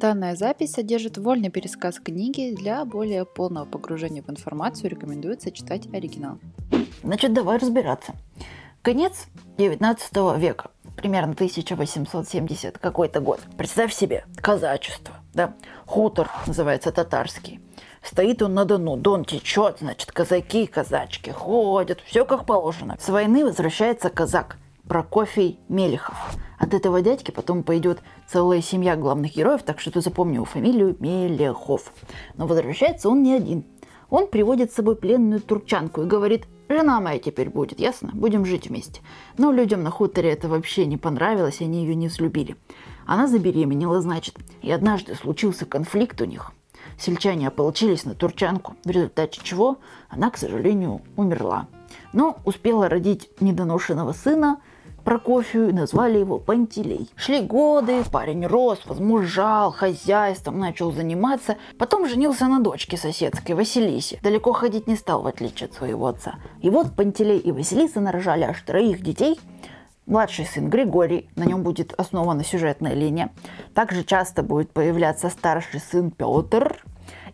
Данная 0.00 0.34
запись 0.34 0.72
содержит 0.72 1.18
вольный 1.18 1.50
пересказ 1.50 2.00
книги. 2.00 2.54
Для 2.56 2.86
более 2.86 3.26
полного 3.26 3.66
погружения 3.66 4.22
в 4.22 4.30
информацию 4.30 4.88
рекомендуется 4.88 5.52
читать 5.52 5.92
оригинал. 5.92 6.38
Значит, 7.02 7.34
давай 7.34 7.58
разбираться. 7.58 8.14
Конец 8.80 9.26
19 9.58 10.38
века, 10.38 10.70
примерно 10.96 11.32
1870 11.32 12.78
какой-то 12.78 13.20
год. 13.20 13.40
Представь 13.58 13.92
себе, 13.92 14.24
казачество, 14.36 15.16
да, 15.34 15.52
хутор 15.84 16.30
называется 16.46 16.92
татарский. 16.92 17.60
Стоит 18.02 18.40
он 18.40 18.54
на 18.54 18.64
Дону, 18.64 18.96
Дон 18.96 19.26
течет, 19.26 19.80
значит, 19.80 20.12
казаки, 20.12 20.66
казачки 20.66 21.28
ходят, 21.28 22.00
все 22.06 22.24
как 22.24 22.46
положено. 22.46 22.96
С 22.98 23.10
войны 23.10 23.44
возвращается 23.44 24.08
казак 24.08 24.56
Прокофий 24.90 25.60
Мелехов. 25.68 26.16
От 26.58 26.74
этого 26.74 27.00
дядьки 27.00 27.30
потом 27.30 27.62
пойдет 27.62 28.02
целая 28.26 28.60
семья 28.60 28.96
главных 28.96 29.36
героев, 29.36 29.62
так 29.62 29.78
что 29.78 29.92
ты 29.92 30.00
запомни 30.00 30.34
его 30.34 30.44
фамилию 30.44 30.96
Мелехов. 30.98 31.92
Но 32.36 32.48
возвращается 32.48 33.08
он 33.08 33.22
не 33.22 33.32
один. 33.32 33.62
Он 34.08 34.26
приводит 34.26 34.72
с 34.72 34.74
собой 34.74 34.96
пленную 34.96 35.40
турчанку 35.42 36.02
и 36.02 36.06
говорит, 36.06 36.48
жена 36.68 37.00
моя 37.00 37.20
теперь 37.20 37.50
будет, 37.50 37.78
ясно? 37.78 38.10
Будем 38.12 38.44
жить 38.44 38.66
вместе. 38.66 39.00
Но 39.38 39.52
людям 39.52 39.84
на 39.84 39.92
хуторе 39.92 40.32
это 40.32 40.48
вообще 40.48 40.86
не 40.86 40.96
понравилось, 40.96 41.60
они 41.60 41.84
ее 41.84 41.94
не 41.94 42.08
взлюбили. 42.08 42.56
Она 43.06 43.28
забеременела, 43.28 44.00
значит, 44.00 44.38
и 44.60 44.72
однажды 44.72 45.14
случился 45.14 45.66
конфликт 45.66 46.20
у 46.20 46.24
них. 46.24 46.50
Сельчане 46.98 47.46
ополчились 47.46 48.04
на 48.04 48.16
турчанку, 48.16 48.74
в 48.84 48.90
результате 48.90 49.40
чего 49.40 49.78
она, 50.08 50.30
к 50.30 50.36
сожалению, 50.36 51.02
умерла. 51.14 51.68
Но 52.12 52.38
успела 52.44 52.88
родить 52.88 53.30
недоношенного 53.38 54.12
сына, 54.12 54.58
Прокофию 55.04 55.70
и 55.70 55.72
назвали 55.72 56.18
его 56.18 56.38
Пантелей. 56.38 57.10
Шли 57.16 57.40
годы, 57.40 58.02
парень 58.10 58.46
рос, 58.46 58.80
возмужал, 58.86 59.72
хозяйством 59.72 60.58
начал 60.58 60.92
заниматься. 60.92 61.56
Потом 61.78 62.08
женился 62.08 62.46
на 62.46 62.60
дочке 62.60 62.96
соседской, 62.96 63.54
Василисе. 63.54 64.18
Далеко 64.22 64.52
ходить 64.52 64.86
не 64.86 64.96
стал, 64.96 65.22
в 65.22 65.26
отличие 65.26 65.68
от 65.68 65.74
своего 65.74 66.06
отца. 66.06 66.36
И 66.60 66.70
вот 66.70 66.94
Пантелей 66.94 67.38
и 67.38 67.52
Василиса 67.52 68.00
нарожали 68.00 68.44
аж 68.44 68.60
троих 68.62 69.02
детей. 69.02 69.38
Младший 70.06 70.44
сын 70.44 70.68
Григорий, 70.68 71.28
на 71.36 71.44
нем 71.44 71.62
будет 71.62 71.92
основана 71.92 72.42
сюжетная 72.42 72.94
линия. 72.94 73.30
Также 73.74 74.02
часто 74.02 74.42
будет 74.42 74.72
появляться 74.72 75.28
старший 75.28 75.80
сын 75.80 76.10
Петр, 76.10 76.82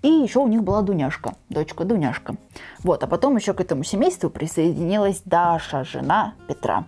и 0.03 0.09
еще 0.09 0.41
у 0.41 0.47
них 0.47 0.63
была 0.63 0.83
Дуняшка, 0.83 1.35
дочка 1.49 1.85
Дуняшка. 1.85 2.37
Вот, 2.83 3.03
а 3.03 3.07
потом 3.07 3.37
еще 3.37 3.55
к 3.55 3.61
этому 3.61 3.83
семейству 3.83 4.31
присоединилась 4.31 5.23
Даша, 5.25 5.85
жена 5.85 6.35
Петра. 6.49 6.87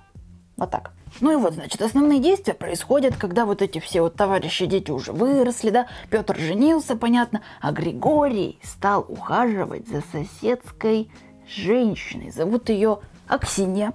Вот 0.59 0.73
так. 0.73 0.91
Ну 1.20 1.33
и 1.33 1.37
вот, 1.37 1.55
значит, 1.55 1.81
основные 1.81 2.20
действия 2.20 2.53
происходят, 2.53 3.17
когда 3.17 3.47
вот 3.47 3.62
эти 3.62 3.78
все 3.78 4.03
вот 4.03 4.17
товарищи, 4.17 4.67
дети 4.67 4.91
уже 4.91 5.12
выросли, 5.12 5.70
да, 5.70 5.87
Петр 6.11 6.37
женился, 6.37 6.97
понятно, 6.97 7.42
а 7.61 7.70
Григорий 7.73 8.59
стал 8.62 9.06
ухаживать 9.09 9.89
за 9.89 10.03
соседской 10.12 11.11
женщиной. 11.48 12.31
Зовут 12.31 12.69
ее 12.69 12.98
Аксинья. 13.29 13.95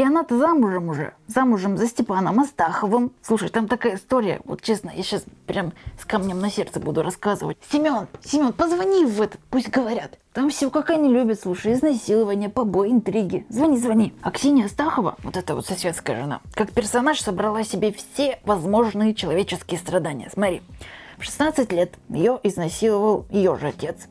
И 0.00 0.02
она-то 0.02 0.38
замужем 0.38 0.88
уже, 0.88 1.12
замужем 1.26 1.76
за 1.76 1.86
Степаном 1.86 2.40
Астаховым. 2.40 3.12
Слушай, 3.20 3.50
там 3.50 3.68
такая 3.68 3.96
история, 3.96 4.40
вот 4.46 4.62
честно, 4.62 4.90
я 4.96 5.02
сейчас 5.02 5.24
прям 5.46 5.74
с 6.00 6.06
камнем 6.06 6.40
на 6.40 6.50
сердце 6.50 6.80
буду 6.80 7.02
рассказывать. 7.02 7.58
Семен, 7.70 8.08
Семен, 8.24 8.54
позвони 8.54 9.04
в 9.04 9.20
этот, 9.20 9.42
пусть 9.50 9.68
говорят. 9.68 10.18
Там 10.32 10.48
все 10.48 10.70
как 10.70 10.88
они 10.88 11.10
любят, 11.10 11.38
слушай, 11.42 11.74
изнасилование, 11.74 12.48
побои, 12.48 12.90
интриги. 12.90 13.44
Звони, 13.50 13.76
звони. 13.76 14.14
А 14.22 14.30
Ксения 14.30 14.64
Астахова, 14.64 15.16
вот 15.22 15.36
эта 15.36 15.54
вот 15.54 15.66
соседская 15.66 16.18
жена, 16.18 16.40
как 16.54 16.70
персонаж 16.70 17.20
собрала 17.20 17.62
себе 17.62 17.92
все 17.92 18.38
возможные 18.44 19.14
человеческие 19.14 19.78
страдания. 19.78 20.30
Смотри, 20.32 20.62
в 21.18 21.24
16 21.24 21.70
лет 21.72 21.92
ее 22.08 22.40
изнасиловал 22.42 23.26
ее 23.28 23.54
же 23.58 23.66
отец. 23.66 24.08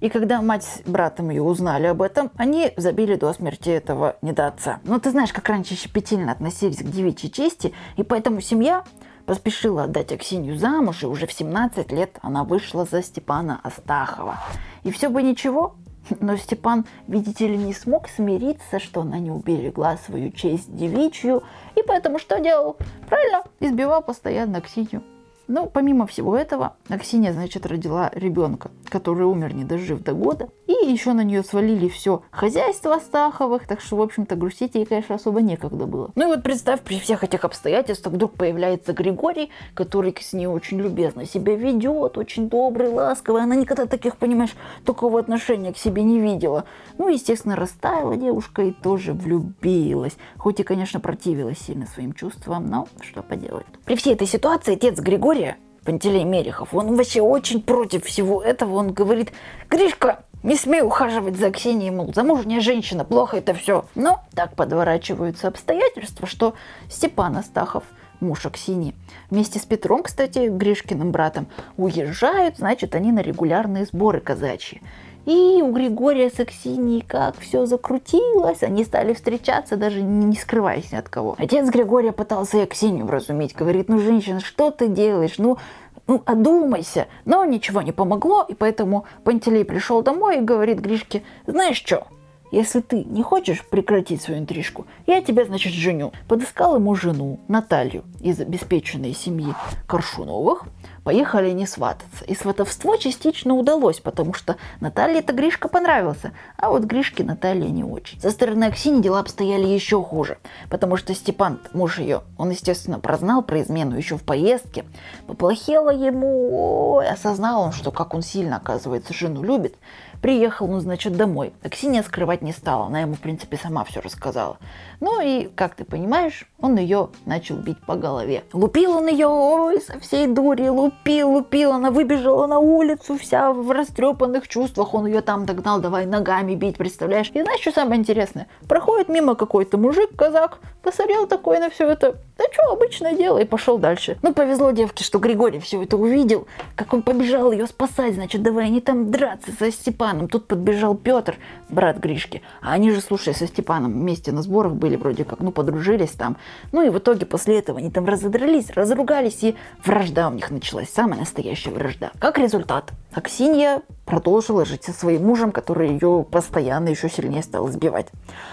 И 0.00 0.08
когда 0.08 0.42
мать 0.42 0.64
с 0.64 0.88
братом 0.88 1.30
ее 1.30 1.42
узнали 1.42 1.86
об 1.86 2.02
этом, 2.02 2.30
они 2.36 2.72
забили 2.76 3.16
до 3.16 3.32
смерти 3.32 3.70
этого 3.70 4.16
недоотца. 4.22 4.80
Ну, 4.84 5.00
ты 5.00 5.10
знаешь, 5.10 5.32
как 5.32 5.48
раньше 5.48 5.74
щепетильно 5.74 6.32
относились 6.32 6.78
к 6.78 6.90
девичьей 6.90 7.30
чести, 7.30 7.72
и 7.96 8.02
поэтому 8.02 8.40
семья 8.40 8.84
поспешила 9.24 9.84
отдать 9.84 10.12
Аксинью 10.12 10.56
замуж, 10.56 11.02
и 11.02 11.06
уже 11.06 11.26
в 11.26 11.32
17 11.32 11.90
лет 11.92 12.18
она 12.22 12.44
вышла 12.44 12.84
за 12.84 13.02
Степана 13.02 13.60
Астахова. 13.62 14.38
И 14.84 14.90
все 14.90 15.08
бы 15.08 15.22
ничего, 15.22 15.74
но 16.20 16.36
Степан, 16.36 16.86
видите 17.08 17.48
ли, 17.48 17.56
не 17.56 17.74
смог 17.74 18.08
смириться, 18.08 18.78
что 18.78 19.00
она 19.00 19.18
не 19.18 19.30
уберегла 19.30 19.96
свою 19.96 20.30
честь 20.30 20.74
девичью, 20.74 21.42
и 21.74 21.82
поэтому 21.82 22.18
что 22.18 22.38
делал? 22.38 22.76
Правильно, 23.08 23.42
избивал 23.60 24.02
постоянно 24.02 24.58
Аксинью. 24.58 25.02
Ну, 25.48 25.66
помимо 25.72 26.06
всего 26.06 26.36
этого, 26.36 26.76
Аксинья, 26.88 27.32
значит, 27.32 27.66
родила 27.66 28.10
ребенка, 28.12 28.70
который 28.88 29.26
умер, 29.26 29.54
не 29.54 29.64
дожив 29.64 30.02
до 30.02 30.12
года. 30.12 30.48
И 30.66 30.72
еще 30.72 31.12
на 31.12 31.22
нее 31.22 31.44
свалили 31.44 31.88
все 31.88 32.22
хозяйство 32.30 32.98
Стаховых, 32.98 33.66
так 33.66 33.80
что, 33.80 33.96
в 33.96 34.00
общем-то, 34.00 34.34
грустить 34.34 34.74
ей, 34.74 34.84
конечно, 34.84 35.14
особо 35.14 35.40
некогда 35.40 35.86
было. 35.86 36.10
Ну 36.16 36.24
и 36.24 36.26
вот 36.26 36.42
представь, 36.42 36.80
при 36.80 36.98
всех 36.98 37.22
этих 37.22 37.44
обстоятельствах 37.44 38.14
вдруг 38.14 38.32
появляется 38.32 38.92
Григорий, 38.92 39.50
который 39.74 40.14
с 40.18 40.32
ней 40.32 40.46
очень 40.46 40.80
любезно 40.80 41.24
себя 41.26 41.54
ведет, 41.54 42.18
очень 42.18 42.48
добрый, 42.48 42.88
ласковый. 42.88 43.42
Она 43.42 43.54
никогда 43.54 43.86
таких, 43.86 44.16
понимаешь, 44.16 44.56
такого 44.84 45.20
отношения 45.20 45.72
к 45.72 45.78
себе 45.78 46.02
не 46.02 46.18
видела. 46.18 46.64
Ну, 46.98 47.08
естественно, 47.08 47.54
растаяла 47.54 48.16
девушка 48.16 48.62
и 48.62 48.72
тоже 48.72 49.12
влюбилась. 49.12 50.16
Хоть 50.36 50.60
и, 50.60 50.64
конечно, 50.64 50.98
противилась 50.98 51.58
сильно 51.58 51.86
своим 51.86 52.12
чувствам, 52.12 52.66
но 52.66 52.88
что 53.00 53.22
поделать. 53.22 53.66
При 53.84 53.94
всей 53.94 54.14
этой 54.14 54.26
ситуации 54.26 54.74
отец 54.74 54.98
Григорий 54.98 55.35
Григория, 55.36 55.56
Пантелей 55.84 56.24
Мерехов, 56.24 56.74
он 56.74 56.96
вообще 56.96 57.20
очень 57.20 57.60
против 57.60 58.06
всего 58.06 58.42
этого. 58.42 58.76
Он 58.76 58.92
говорит, 58.92 59.32
Гришка, 59.68 60.24
не 60.42 60.56
смей 60.56 60.80
ухаживать 60.80 61.36
за 61.36 61.50
Ксенией, 61.50 61.90
мол, 61.90 62.12
замужняя 62.14 62.60
женщина, 62.60 63.04
плохо 63.04 63.36
это 63.36 63.52
все. 63.52 63.84
Но 63.94 64.22
так 64.34 64.56
подворачиваются 64.56 65.48
обстоятельства, 65.48 66.26
что 66.26 66.54
Степан 66.88 67.36
Астахов, 67.36 67.84
муж 68.20 68.46
Аксини, 68.46 68.94
вместе 69.30 69.58
с 69.58 69.66
Петром, 69.66 70.02
кстати, 70.02 70.48
Гришкиным 70.48 71.12
братом, 71.12 71.48
уезжают, 71.76 72.56
значит, 72.56 72.94
они 72.94 73.12
на 73.12 73.20
регулярные 73.20 73.84
сборы 73.84 74.20
казачьи. 74.20 74.80
И 75.26 75.60
у 75.60 75.72
Григория 75.72 76.30
с 76.30 76.38
Аксиньей 76.38 77.02
как 77.02 77.38
все 77.40 77.66
закрутилось, 77.66 78.62
они 78.62 78.84
стали 78.84 79.12
встречаться, 79.12 79.76
даже 79.76 80.00
не 80.00 80.36
скрываясь 80.36 80.92
ни 80.92 80.96
от 80.96 81.08
кого. 81.08 81.34
Отец 81.36 81.68
Григория 81.68 82.12
пытался 82.12 82.58
и 82.58 82.62
Аксинью 82.62 83.06
вразумить, 83.06 83.54
говорит, 83.54 83.88
ну, 83.88 83.98
женщина, 83.98 84.38
что 84.38 84.70
ты 84.70 84.86
делаешь, 84.86 85.38
ну, 85.38 85.58
ну, 86.06 86.22
одумайся. 86.24 87.08
Но 87.24 87.44
ничего 87.44 87.82
не 87.82 87.90
помогло, 87.90 88.46
и 88.48 88.54
поэтому 88.54 89.04
Пантелей 89.24 89.64
пришел 89.64 90.00
домой 90.02 90.38
и 90.38 90.42
говорит 90.42 90.78
Гришке, 90.78 91.24
знаешь 91.46 91.78
что, 91.78 92.06
если 92.52 92.80
ты 92.80 93.02
не 93.02 93.24
хочешь 93.24 93.64
прекратить 93.64 94.22
свою 94.22 94.40
интрижку, 94.40 94.86
я 95.08 95.20
тебя, 95.20 95.44
значит, 95.44 95.72
женю. 95.72 96.12
Подыскал 96.28 96.76
ему 96.76 96.94
жену, 96.94 97.40
Наталью, 97.48 98.04
из 98.20 98.40
обеспеченной 98.40 99.12
семьи 99.12 99.52
Коршуновых. 99.88 100.64
Поехали 101.06 101.52
не 101.52 101.68
свататься. 101.68 102.24
И 102.24 102.34
сватовство 102.34 102.96
частично 102.96 103.54
удалось, 103.54 104.00
потому 104.00 104.34
что 104.34 104.56
Наталье 104.80 105.20
это 105.20 105.32
Гришка 105.32 105.68
понравился, 105.68 106.32
а 106.56 106.68
вот 106.70 106.82
Гришке 106.82 107.22
Наталья 107.22 107.68
не 107.68 107.84
очень. 107.84 108.20
Со 108.20 108.32
стороны 108.32 108.64
Аксини 108.64 109.02
дела 109.02 109.20
обстояли 109.20 109.68
еще 109.68 110.02
хуже, 110.02 110.38
потому 110.68 110.96
что 110.96 111.14
Степан, 111.14 111.60
муж 111.72 112.00
ее, 112.00 112.22
он, 112.36 112.50
естественно, 112.50 112.98
прознал 112.98 113.44
про 113.44 113.62
измену 113.62 113.96
еще 113.96 114.16
в 114.16 114.24
поездке, 114.24 114.84
поплохело 115.28 115.90
ему, 115.90 116.94
ой, 116.96 117.08
осознал 117.08 117.62
он, 117.62 117.70
что 117.70 117.92
как 117.92 118.12
он 118.12 118.22
сильно, 118.22 118.56
оказывается, 118.56 119.14
жену 119.14 119.44
любит, 119.44 119.76
Приехал, 120.20 120.66
ну, 120.66 120.80
значит, 120.80 121.16
домой. 121.16 121.52
А 121.62 122.02
скрывать 122.02 122.42
не 122.42 122.52
стала. 122.52 122.86
Она 122.86 123.00
ему, 123.00 123.14
в 123.14 123.20
принципе, 123.20 123.56
сама 123.56 123.84
все 123.84 124.00
рассказала. 124.00 124.58
Ну 125.00 125.20
и, 125.20 125.48
как 125.54 125.74
ты 125.74 125.84
понимаешь, 125.84 126.48
он 126.66 126.76
ее 126.76 127.08
начал 127.24 127.56
бить 127.56 127.78
по 127.86 127.94
голове. 127.94 128.44
Лупил 128.52 128.92
он 128.92 129.06
ее, 129.06 129.26
ой, 129.28 129.80
со 129.80 129.98
всей 130.00 130.26
дури, 130.26 130.68
лупил, 130.68 131.30
лупил. 131.30 131.72
Она 131.72 131.90
выбежала 131.90 132.46
на 132.46 132.58
улицу, 132.58 133.16
вся 133.16 133.52
в 133.52 133.70
растрепанных 133.70 134.48
чувствах. 134.48 134.94
Он 134.94 135.06
ее 135.06 135.20
там 135.20 135.46
догнал, 135.46 135.80
давай 135.80 136.06
ногами 136.06 136.54
бить, 136.54 136.76
представляешь? 136.76 137.30
И 137.34 137.42
знаешь, 137.42 137.60
что 137.60 137.72
самое 137.72 138.00
интересное? 138.00 138.48
Проходит 138.68 139.08
мимо 139.08 139.34
какой-то 139.34 139.78
мужик, 139.78 140.10
казак, 140.16 140.58
посмотрел 140.82 141.26
такой 141.26 141.58
на 141.58 141.70
все 141.70 141.88
это. 141.88 142.16
Да 142.38 142.44
что, 142.52 142.70
обычное 142.72 143.14
дело, 143.14 143.38
и 143.38 143.44
пошел 143.46 143.78
дальше. 143.78 144.18
Ну, 144.22 144.34
повезло 144.34 144.70
девке, 144.70 145.02
что 145.04 145.18
Григорий 145.18 145.58
все 145.58 145.82
это 145.82 145.96
увидел, 145.96 146.46
как 146.74 146.92
он 146.92 147.00
побежал 147.00 147.50
ее 147.50 147.66
спасать, 147.66 148.14
значит, 148.14 148.42
давай 148.42 148.66
они 148.66 148.82
там 148.82 149.10
драться 149.10 149.52
со 149.58 149.70
Степаном. 149.72 150.28
Тут 150.28 150.46
подбежал 150.46 150.94
Петр, 150.94 151.38
брат 151.70 151.96
Гришки. 151.96 152.42
А 152.60 152.72
они 152.72 152.90
же, 152.90 153.00
слушай, 153.00 153.34
со 153.34 153.46
Степаном 153.46 153.92
вместе 153.92 154.32
на 154.32 154.42
сборах 154.42 154.74
были 154.74 154.96
вроде 154.96 155.24
как, 155.24 155.40
ну, 155.40 155.50
подружились 155.50 156.10
там. 156.10 156.36
Ну, 156.72 156.82
и 156.82 156.88
в 156.88 156.98
итоге 156.98 157.26
после 157.26 157.58
этого 157.58 157.78
они 157.78 157.90
там 157.90 158.06
разодрались, 158.06 158.70
разругались, 158.70 159.42
и 159.42 159.56
вражда 159.84 160.28
у 160.28 160.32
них 160.32 160.50
началась, 160.50 160.88
самая 160.90 161.20
настоящая 161.20 161.70
вражда. 161.70 162.12
Как 162.18 162.38
результат, 162.38 162.92
Аксинья 163.16 163.80
продолжила 164.04 164.66
жить 164.66 164.84
со 164.84 164.92
своим 164.92 165.24
мужем, 165.24 165.50
который 165.50 165.88
ее 165.88 166.26
постоянно 166.30 166.90
еще 166.90 167.08
сильнее 167.08 167.42
стал 167.42 167.66
избивать. 167.70 168.08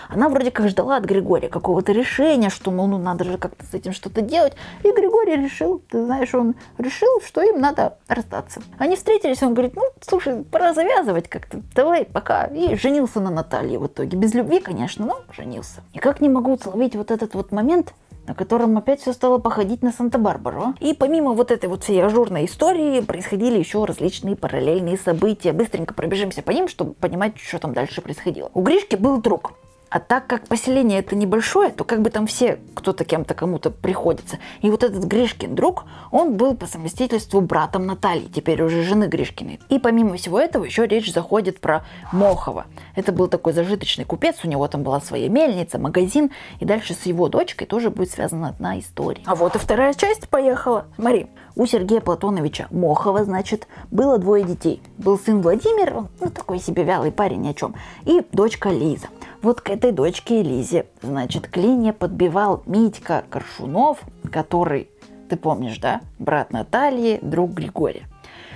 Она 0.07 0.29
вроде 0.29 0.51
как 0.51 0.69
ждала 0.69 0.95
от 0.95 1.03
Григория 1.03 1.49
какого-то 1.49 1.91
решения, 1.91 2.49
что, 2.49 2.71
мол, 2.71 2.87
ну 2.87 2.97
надо 2.97 3.25
же 3.25 3.37
как-то 3.37 3.65
с 3.65 3.73
этим 3.73 3.91
что-то 3.91 4.21
делать. 4.21 4.53
И 4.85 4.91
Григорий 4.93 5.35
решил, 5.35 5.79
ты 5.89 6.05
знаешь, 6.05 6.33
он 6.33 6.55
решил, 6.77 7.19
что 7.25 7.41
им 7.41 7.59
надо 7.59 7.97
расстаться. 8.07 8.61
Они 8.77 8.95
встретились, 8.95 9.43
он 9.43 9.53
говорит, 9.53 9.75
ну, 9.75 9.83
слушай, 9.99 10.45
пора 10.45 10.73
завязывать 10.73 11.27
как-то, 11.27 11.61
давай, 11.75 12.05
пока. 12.05 12.45
И 12.45 12.75
женился 12.77 13.19
на 13.19 13.31
Наталье 13.31 13.79
в 13.79 13.87
итоге. 13.87 14.17
Без 14.17 14.33
любви, 14.33 14.61
конечно, 14.61 15.05
но 15.05 15.19
женился. 15.35 15.81
И 15.91 15.99
как 15.99 16.21
не 16.21 16.29
могу 16.29 16.57
словить 16.57 16.95
вот 16.95 17.11
этот 17.11 17.35
вот 17.35 17.51
момент, 17.51 17.93
на 18.27 18.33
котором 18.33 18.77
опять 18.77 19.01
все 19.01 19.13
стало 19.13 19.37
походить 19.37 19.81
на 19.81 19.91
Санта-Барбару. 19.91 20.75
И 20.79 20.93
помимо 20.93 21.33
вот 21.33 21.51
этой 21.51 21.69
вот 21.69 21.83
всей 21.83 22.03
ажурной 22.03 22.45
истории 22.45 23.01
происходили 23.01 23.59
еще 23.59 23.83
различные 23.85 24.35
параллельные 24.35 24.97
события. 24.97 25.53
Быстренько 25.53 25.93
пробежимся 25.93 26.41
по 26.41 26.51
ним, 26.51 26.67
чтобы 26.67 26.93
понимать, 26.93 27.37
что 27.37 27.59
там 27.59 27.73
дальше 27.73 28.01
происходило. 28.01 28.49
У 28.53 28.61
Гришки 28.61 28.95
был 28.95 29.21
друг, 29.21 29.53
а 29.93 29.99
так 29.99 30.25
как 30.25 30.47
поселение 30.47 30.97
это 30.99 31.15
небольшое, 31.15 31.69
то 31.69 31.83
как 31.83 32.01
бы 32.01 32.09
там 32.09 32.25
все 32.25 32.57
кто-то 32.73 33.05
кем-то 33.05 33.35
кому-то 33.35 33.69
приходится. 33.69 34.39
И 34.61 34.71
вот 34.71 34.81
этот 34.81 35.03
Гришкин 35.03 35.53
друг, 35.53 35.85
он 36.09 36.35
был 36.35 36.55
по 36.55 36.65
совместительству 36.65 37.41
братом 37.41 37.85
Натальи, 37.85 38.27
теперь 38.27 38.63
уже 38.63 38.81
жены 38.81 39.03
Гришкиной. 39.05 39.59
И 39.69 39.77
помимо 39.77 40.15
всего 40.15 40.39
этого 40.39 40.65
еще 40.65 40.87
речь 40.87 41.13
заходит 41.13 41.61
про 41.61 41.85
Мохова. 42.11 42.65
Это 42.95 43.11
был 43.11 43.27
такой 43.27 43.53
зажиточный 43.53 44.03
купец, 44.03 44.37
у 44.43 44.47
него 44.47 44.67
там 44.67 44.81
была 44.81 44.99
своя 44.99 45.29
мельница, 45.29 45.77
магазин, 45.77 46.31
и 46.59 46.65
дальше 46.65 46.95
с 46.95 47.05
его 47.05 47.29
дочкой 47.29 47.67
тоже 47.67 47.91
будет 47.91 48.09
связана 48.09 48.47
одна 48.47 48.79
история. 48.79 49.21
А 49.27 49.35
вот 49.35 49.55
и 49.55 49.59
вторая 49.59 49.93
часть 49.93 50.27
поехала. 50.27 50.87
Смотри, 50.95 51.27
у 51.55 51.67
Сергея 51.67 52.01
Платоновича 52.01 52.65
Мохова, 52.71 53.25
значит, 53.25 53.67
было 53.91 54.17
двое 54.17 54.43
детей. 54.43 54.81
Был 54.97 55.19
сын 55.19 55.43
Владимир, 55.43 56.07
ну, 56.19 56.29
такой 56.31 56.57
себе 56.57 56.83
вялый 56.83 57.11
парень 57.11 57.41
ни 57.41 57.49
о 57.49 57.53
чем, 57.53 57.75
и 58.05 58.23
дочка 58.31 58.69
Лиза. 58.69 59.09
Вот 59.43 59.59
к 59.59 59.69
этой 59.71 59.91
дочке 59.91 60.41
Лизе, 60.41 60.85
значит, 61.01 61.49
клинья 61.49 61.91
подбивал 61.91 62.63
Митька 62.65 63.25
Коршунов, 63.29 63.99
который, 64.31 64.89
ты 65.27 65.35
помнишь, 65.35 65.79
да, 65.79 65.99
брат 66.17 66.53
Натальи, 66.53 67.19
друг 67.21 67.51
Григория. 67.51 68.07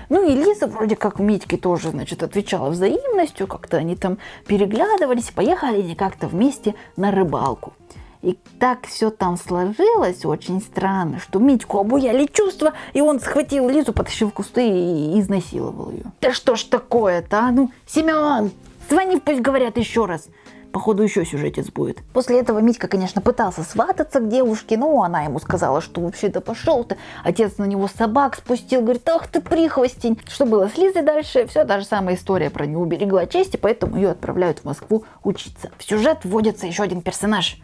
Ну 0.08 0.26
и 0.26 0.34
Лиза 0.34 0.66
вроде 0.68 0.96
как 0.96 1.20
Митьке 1.20 1.58
тоже, 1.58 1.90
значит, 1.90 2.24
отвечала 2.24 2.70
взаимностью, 2.70 3.48
как-то 3.48 3.76
они 3.76 3.98
там 3.98 4.18
переглядывались, 4.48 5.30
поехали 5.30 5.82
они 5.82 5.94
как-то 5.94 6.28
вместе 6.28 6.74
на 6.96 7.12
рыбалку. 7.12 7.74
И 8.22 8.40
так 8.58 8.88
все 8.88 9.10
там 9.10 9.36
сложилось 9.36 10.24
очень 10.24 10.62
странно, 10.62 11.20
что 11.20 11.40
Митьку 11.40 11.80
обуяли 11.80 12.28
чувства, 12.32 12.72
и 12.94 13.02
он 13.02 13.20
схватил 13.20 13.68
Лизу, 13.68 13.92
потащил 13.92 14.30
в 14.30 14.34
кусты 14.34 14.66
и 14.66 15.20
изнасиловал 15.20 15.92
ее. 15.92 16.06
Да 16.22 16.32
что 16.32 16.56
ж 16.56 16.64
такое-то, 16.64 17.40
а? 17.40 17.52
Ну, 17.52 17.72
Семен, 17.86 18.52
звони, 18.90 19.20
пусть 19.20 19.42
говорят 19.42 19.76
еще 19.76 20.06
раз. 20.06 20.30
Походу, 20.78 21.02
еще 21.02 21.26
сюжетец 21.26 21.72
будет. 21.72 22.04
После 22.14 22.40
этого 22.40 22.60
Митька, 22.60 22.88
конечно, 22.88 23.20
пытался 23.20 23.64
свататься 23.64 24.20
к 24.20 24.30
девушке, 24.30 24.78
но 24.78 25.02
она 25.02 25.24
ему 25.24 25.40
сказала, 25.40 25.82
что 25.82 26.02
вообще 26.02 26.28
да 26.28 26.40
пошел 26.40 26.84
ты. 26.84 26.98
Отец 27.24 27.58
на 27.58 27.64
него 27.64 27.88
собак 27.88 28.36
спустил, 28.36 28.84
говорит, 28.84 29.10
ах 29.10 29.26
ты 29.26 29.42
прихвостень. 29.42 30.20
Что 30.28 30.46
было 30.46 30.70
с 30.70 30.78
Лизой 30.78 31.02
дальше? 31.02 31.48
Все 31.48 31.66
та 31.66 31.80
же 31.80 31.86
самая 31.88 32.14
история 32.14 32.52
про 32.52 32.68
не 32.68 32.76
уберегла 32.76 33.26
чести, 33.26 33.58
поэтому 33.58 33.96
ее 33.96 34.12
отправляют 34.12 34.60
в 34.60 34.66
Москву 34.66 35.04
учиться. 35.24 35.72
В 35.80 35.84
сюжет 35.84 36.20
вводится 36.24 36.68
еще 36.68 36.84
один 36.84 37.02
персонаж. 37.02 37.60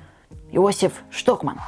Иосиф 0.52 1.04
Штокман. 1.12 1.60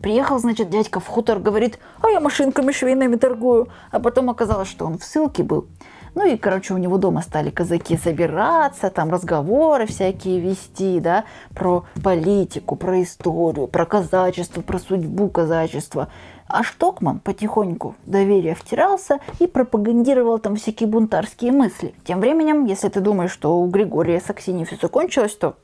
Приехал, 0.00 0.40
значит, 0.40 0.68
дядька 0.68 0.98
в 0.98 1.06
хутор, 1.06 1.38
говорит, 1.38 1.78
а 2.00 2.08
я 2.08 2.18
машинками 2.18 2.72
швейными 2.72 3.14
торгую. 3.14 3.68
А 3.92 4.00
потом 4.00 4.30
оказалось, 4.30 4.68
что 4.68 4.84
он 4.84 4.98
в 4.98 5.04
ссылке 5.04 5.44
был. 5.44 5.68
Ну 6.14 6.26
и, 6.26 6.36
короче, 6.36 6.74
у 6.74 6.78
него 6.78 6.98
дома 6.98 7.22
стали 7.22 7.50
казаки 7.50 7.96
собираться, 7.96 8.90
там 8.90 9.10
разговоры 9.10 9.86
всякие 9.86 10.40
вести, 10.40 11.00
да, 11.00 11.24
про 11.54 11.84
политику, 12.02 12.76
про 12.76 13.02
историю, 13.02 13.66
про 13.66 13.86
казачество, 13.86 14.60
про 14.60 14.78
судьбу 14.78 15.28
казачества. 15.28 16.08
А 16.52 16.62
Штокман 16.62 17.18
потихоньку 17.18 17.94
доверие 18.04 18.54
втирался 18.54 19.20
и 19.38 19.46
пропагандировал 19.46 20.38
там 20.38 20.56
всякие 20.56 20.86
бунтарские 20.86 21.50
мысли. 21.50 21.94
Тем 22.04 22.20
временем, 22.20 22.66
если 22.66 22.90
ты 22.90 23.00
думаешь, 23.00 23.30
что 23.30 23.58
у 23.58 23.66
Григория 23.68 24.20
с 24.20 24.28
Аксиньей 24.28 24.66
все 24.66 24.76
закончилось, 24.76 25.34
то, 25.34 25.54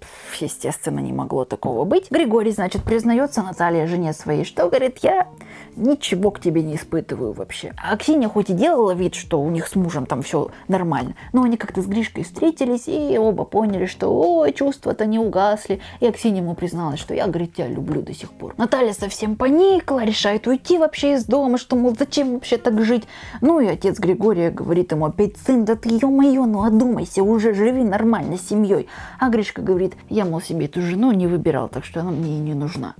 естественно, 0.40 1.00
не 1.00 1.12
могло 1.12 1.44
такого 1.44 1.84
быть. 1.84 2.10
Григорий, 2.10 2.52
значит, 2.52 2.84
признается 2.84 3.42
Наталье, 3.42 3.86
жене 3.86 4.14
своей, 4.14 4.44
что 4.44 4.66
говорит, 4.66 5.00
я 5.02 5.26
ничего 5.76 6.30
к 6.30 6.40
тебе 6.40 6.62
не 6.62 6.76
испытываю 6.76 7.34
вообще. 7.34 7.74
А 7.76 7.92
Аксинья 7.92 8.30
хоть 8.30 8.48
и 8.48 8.54
делала 8.54 8.92
вид, 8.92 9.14
что 9.14 9.42
у 9.42 9.50
них 9.50 9.66
с 9.66 9.74
мужем 9.74 10.06
там 10.06 10.22
все 10.22 10.50
нормально, 10.68 11.16
но 11.34 11.42
они 11.42 11.58
как-то 11.58 11.82
с 11.82 11.86
Гришкой 11.86 12.24
встретились 12.24 12.88
и 12.88 13.18
оба 13.18 13.44
поняли, 13.44 13.84
что 13.84 14.08
ой, 14.08 14.54
чувства-то 14.54 15.04
не 15.04 15.18
угасли. 15.18 15.80
И 16.00 16.06
Аксинья 16.06 16.40
ему 16.40 16.54
призналась, 16.54 16.98
что 16.98 17.12
я, 17.12 17.26
говорит, 17.26 17.56
тебя 17.56 17.68
люблю 17.68 18.00
до 18.00 18.14
сих 18.14 18.30
пор. 18.30 18.54
Наталья 18.56 18.94
совсем 18.94 19.36
поникла, 19.36 20.02
решает 20.02 20.46
уйти 20.46 20.77
вообще 20.78 21.14
из 21.14 21.24
дома, 21.24 21.58
что, 21.58 21.76
мол, 21.76 21.94
зачем 21.98 22.34
вообще 22.34 22.56
так 22.56 22.82
жить. 22.82 23.04
Ну 23.40 23.60
и 23.60 23.66
отец 23.66 23.98
Григория 23.98 24.50
говорит 24.50 24.92
ему 24.92 25.06
опять, 25.06 25.36
сын, 25.36 25.64
да 25.64 25.74
ты, 25.74 25.90
ё-моё, 25.90 26.46
ну 26.46 26.62
одумайся, 26.62 27.22
уже 27.22 27.54
живи 27.54 27.82
нормально 27.82 28.38
с 28.38 28.48
семьей. 28.48 28.88
А 29.18 29.28
Гришка 29.28 29.62
говорит, 29.62 29.94
я, 30.08 30.24
мол, 30.24 30.40
себе 30.40 30.66
эту 30.66 30.80
жену 30.80 31.12
не 31.12 31.26
выбирал, 31.26 31.68
так 31.68 31.84
что 31.84 32.00
она 32.00 32.10
мне 32.10 32.36
и 32.36 32.40
не 32.40 32.54
нужна. 32.54 32.94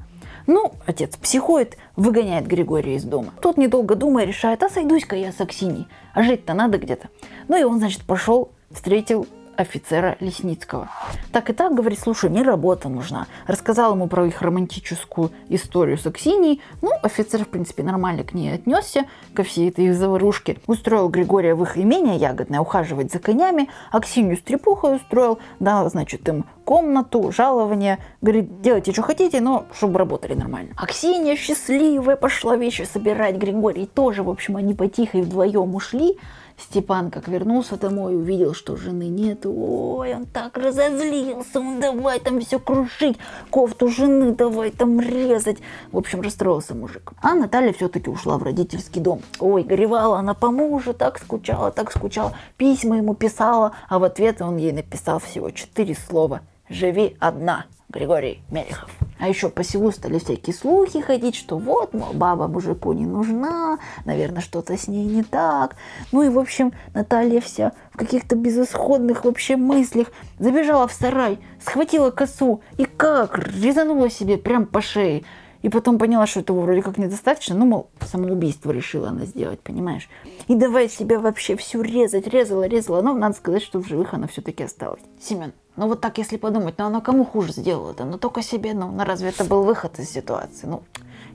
Ну, 0.47 0.73
отец 0.87 1.17
психует, 1.17 1.77
выгоняет 1.95 2.47
Григория 2.47 2.97
из 2.97 3.05
дома. 3.05 3.35
Тот, 3.43 3.59
недолго 3.59 3.95
думая, 3.95 4.25
решает, 4.25 4.63
а 4.63 4.71
сойдусь-ка 4.71 5.15
я 5.15 5.31
с 5.31 5.41
Аксиней. 5.41 5.89
А 6.15 6.23
жить-то 6.23 6.55
надо 6.55 6.79
где-то. 6.79 7.09
Ну 7.49 7.59
и 7.59 7.65
он, 7.65 7.79
значит, 7.79 8.03
пошел, 8.03 8.51
встретил 8.71 9.27
офицера 9.59 10.17
Лесницкого. 10.21 10.89
Так 11.33 11.51
и 11.51 11.53
так, 11.53 11.75
говорит, 11.75 11.99
слушай, 11.99 12.31
мне 12.31 12.43
работа 12.43 12.89
нужна. 12.89 13.27
Рассказал 13.49 13.95
ему 13.95 14.07
про 14.07 14.25
их 14.25 14.41
романтическую 14.41 15.33
историю 15.49 15.99
с 15.99 16.07
Аксиньей. 16.07 16.63
Ну, 16.81 16.93
офицер, 17.03 17.45
в 17.45 17.49
принципе, 17.49 17.83
нормально 17.83 18.23
к 18.23 18.35
ней 18.35 18.55
отнесся, 18.55 19.07
ко 19.35 19.43
всей 19.43 19.69
этой 19.69 19.91
заварушке. 19.91 20.59
Устроил 20.69 21.09
Григория 21.09 21.57
в 21.57 21.65
их 21.65 21.77
имение 21.77 22.17
ягодное, 22.17 22.61
ухаживать 22.61 23.13
за 23.13 23.19
конями. 23.19 23.69
Аксинью 23.91 24.37
с 24.37 24.43
устроил, 24.83 25.41
дал, 25.59 25.91
значит, 25.91 26.29
им 26.29 26.45
комнату, 26.65 27.33
жалование. 27.33 27.99
Говорит, 28.21 28.61
делайте, 28.61 28.93
что 28.93 29.03
хотите, 29.03 29.41
но 29.41 29.67
чтобы 29.73 29.99
работали 29.99 30.35
нормально. 30.35 30.75
Аксинья 30.77 31.35
счастливая 31.35 32.15
пошла 32.15 32.57
вещи 32.57 32.83
собирать. 32.83 33.37
Григорий 33.37 33.87
тоже, 33.87 34.23
в 34.23 34.31
общем, 34.31 34.57
они 34.57 34.75
потихо 34.75 35.19
и 35.19 35.23
вдвоем 35.23 35.75
ушли. 35.75 36.17
Степан 36.59 37.11
как 37.11 37.29
вернулся 37.29 37.77
домой, 37.77 38.17
увидел, 38.17 38.53
что 38.53 38.77
жены 38.77 39.09
нет. 39.09 39.47
Ой, 39.47 40.15
он 40.15 40.27
так 40.27 40.57
разозлился, 40.57 41.61
он 41.61 41.81
давай 41.81 42.19
там 42.19 42.41
все 42.41 42.59
крушить, 42.59 43.17
кофту 43.51 43.89
жены 43.89 44.33
давай 44.33 44.71
там 44.71 45.01
резать. 45.01 45.59
В 45.93 45.97
общем, 45.97 46.21
расстроился 46.21 46.75
мужик. 46.75 47.13
А 47.23 47.35
Наталья 47.35 47.73
все-таки 47.73 48.11
ушла 48.11 48.39
в 48.39 48.43
родительский 48.43 49.01
дом. 49.01 49.23
Ой, 49.39 49.63
горевала 49.63 50.19
она 50.19 50.35
по 50.35 50.51
мужу, 50.51 50.95
так 50.95 51.19
скучала, 51.19 51.71
так 51.71 51.93
скучала. 51.93 52.35
Письма 52.57 52.97
ему 52.97 53.15
писала, 53.15 53.73
а 53.89 53.99
в 53.99 54.05
ответ 54.05 54.43
он 54.43 54.57
ей 54.57 54.73
написал 54.73 55.21
всего 55.21 55.51
четыре 55.51 55.95
слова. 55.95 56.41
«Живи 56.69 57.17
одна». 57.19 57.65
Григорий 57.89 58.43
Мелехов. 58.51 58.91
А 59.19 59.29
еще 59.29 59.49
по 59.49 59.65
селу 59.65 59.91
стали 59.91 60.19
всякие 60.19 60.55
слухи 60.55 61.01
ходить, 61.01 61.35
что 61.35 61.59
вот, 61.59 61.93
мол, 61.93 62.13
баба 62.13 62.47
мужику 62.47 62.93
не 62.93 63.07
нужна, 63.07 63.79
наверное, 64.05 64.43
что-то 64.43 64.77
с 64.77 64.89
ней 64.89 65.05
не 65.05 65.23
так. 65.23 65.77
Ну 66.13 66.23
и, 66.23 66.29
в 66.29 66.39
общем, 66.39 66.73
Наталья 66.95 67.41
вся 67.41 67.73
в 67.93 67.97
каких-то 67.97 68.37
безысходных 68.37 69.25
вообще 69.25 69.57
мыслях 69.57 70.09
забежала 70.39 70.87
в 70.87 70.93
сарай, 70.93 71.39
схватила 71.65 72.11
косу 72.11 72.63
и 72.77 72.85
как 72.85 73.39
резанула 73.39 74.11
себе 74.11 74.39
прям 74.39 74.67
по 74.67 74.81
шее. 74.81 75.25
И 75.63 75.69
потом 75.69 75.99
поняла, 75.99 76.27
что 76.27 76.41
этого 76.41 76.61
вроде 76.61 76.83
как 76.83 76.99
недостаточно. 76.99 77.57
Ну, 77.57 77.67
мол, 77.67 77.91
самоубийство 78.07 78.71
решила 78.71 79.09
она 79.09 79.25
сделать, 79.25 79.61
понимаешь? 79.61 80.09
И 80.47 80.55
давай 80.55 80.89
себя 80.89 81.19
вообще 81.19 81.57
всю 81.57 81.83
резать, 81.83 82.29
резала, 82.29 82.69
резала. 82.69 83.03
Но 83.03 83.13
надо 83.13 83.35
сказать, 83.37 83.63
что 83.63 83.81
в 83.81 83.89
живых 83.89 84.15
она 84.15 84.29
все-таки 84.29 84.63
осталась. 84.63 85.03
Семен, 85.21 85.53
ну 85.79 85.87
вот 85.87 86.01
так, 86.01 86.19
если 86.19 86.37
подумать, 86.37 86.75
ну 86.79 86.87
она 86.87 87.01
кому 87.01 87.25
хуже 87.25 87.53
сделала-то? 87.53 88.05
Ну 88.05 88.19
только 88.19 88.43
себе, 88.43 88.75
ну, 88.75 88.91
ну 88.91 89.05
разве 89.05 89.29
это 89.29 89.45
был 89.45 89.63
выход 89.63 89.99
из 90.01 90.11
ситуации? 90.11 90.67
Ну, 90.67 90.83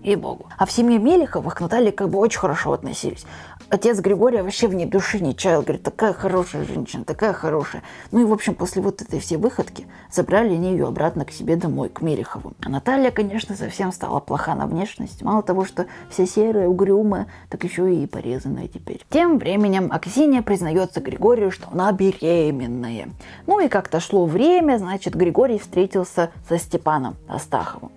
и 0.03 0.15
богу. 0.15 0.47
А 0.57 0.65
в 0.65 0.71
семье 0.71 0.99
Мелиховых 0.99 1.55
к 1.55 1.61
Наталье 1.61 1.91
как 1.93 2.09
бы 2.09 2.19
очень 2.19 2.39
хорошо 2.39 2.73
относились. 2.73 3.25
Отец 3.69 3.99
Григория 3.99 4.43
вообще 4.43 4.67
в 4.67 4.73
ней 4.73 4.85
души 4.85 5.19
не 5.19 5.35
чаял. 5.35 5.61
Говорит, 5.61 5.83
такая 5.83 6.13
хорошая 6.13 6.65
женщина, 6.65 7.03
такая 7.03 7.33
хорошая. 7.33 7.83
Ну 8.11 8.21
и, 8.21 8.25
в 8.25 8.31
общем, 8.31 8.55
после 8.55 8.81
вот 8.81 9.01
этой 9.01 9.19
всей 9.19 9.37
выходки 9.37 9.87
забрали 10.11 10.53
они 10.53 10.71
ее 10.71 10.87
обратно 10.87 11.25
к 11.25 11.31
себе 11.31 11.55
домой, 11.55 11.89
к 11.89 12.01
Мелихову. 12.01 12.53
А 12.61 12.69
Наталья, 12.69 13.11
конечно, 13.11 13.55
совсем 13.55 13.91
стала 13.91 14.19
плоха 14.19 14.55
на 14.55 14.67
внешность. 14.67 15.21
Мало 15.21 15.43
того, 15.43 15.65
что 15.65 15.87
вся 16.09 16.25
серая, 16.25 16.67
угрюмая, 16.67 17.27
так 17.49 17.63
еще 17.63 17.93
и 17.93 18.05
порезанная 18.05 18.67
теперь. 18.67 19.03
Тем 19.09 19.39
временем 19.39 19.89
Аксинья 19.91 20.41
признается 20.41 21.01
Григорию, 21.01 21.51
что 21.51 21.67
она 21.71 21.91
беременная. 21.91 23.09
Ну 23.47 23.59
и 23.59 23.67
как-то 23.67 23.99
шло 23.99 24.25
время, 24.25 24.77
значит, 24.77 25.15
Григорий 25.15 25.57
встретился 25.57 26.31
со 26.47 26.57
Степаном 26.57 27.15
Астаховым. 27.27 27.91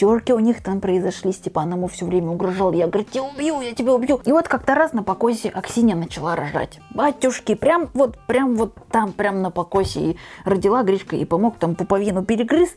Терки 0.00 0.32
у 0.32 0.38
них 0.38 0.62
там 0.62 0.80
произошли. 0.80 1.30
Степан 1.30 1.72
ему 1.72 1.86
все 1.86 2.06
время 2.06 2.30
угрожал. 2.30 2.72
Я, 2.72 2.86
говорит, 2.86 3.08
я 3.12 3.22
убью, 3.22 3.60
я 3.60 3.74
тебя 3.74 3.92
убью. 3.92 4.18
И 4.24 4.32
вот 4.32 4.48
как-то 4.48 4.74
раз 4.74 4.94
на 4.94 5.02
покосе 5.02 5.50
Аксинья 5.50 5.94
начала 5.94 6.34
рожать. 6.34 6.80
Батюшки, 6.94 7.54
прям 7.54 7.90
вот, 7.92 8.16
прям 8.26 8.56
вот 8.56 8.72
там, 8.90 9.12
прям 9.12 9.42
на 9.42 9.50
покосе. 9.50 10.00
И 10.00 10.16
родила 10.44 10.82
Гришка 10.84 11.16
и 11.16 11.26
помог 11.26 11.58
там 11.58 11.74
пуповину 11.74 12.24
перегрыз. 12.24 12.70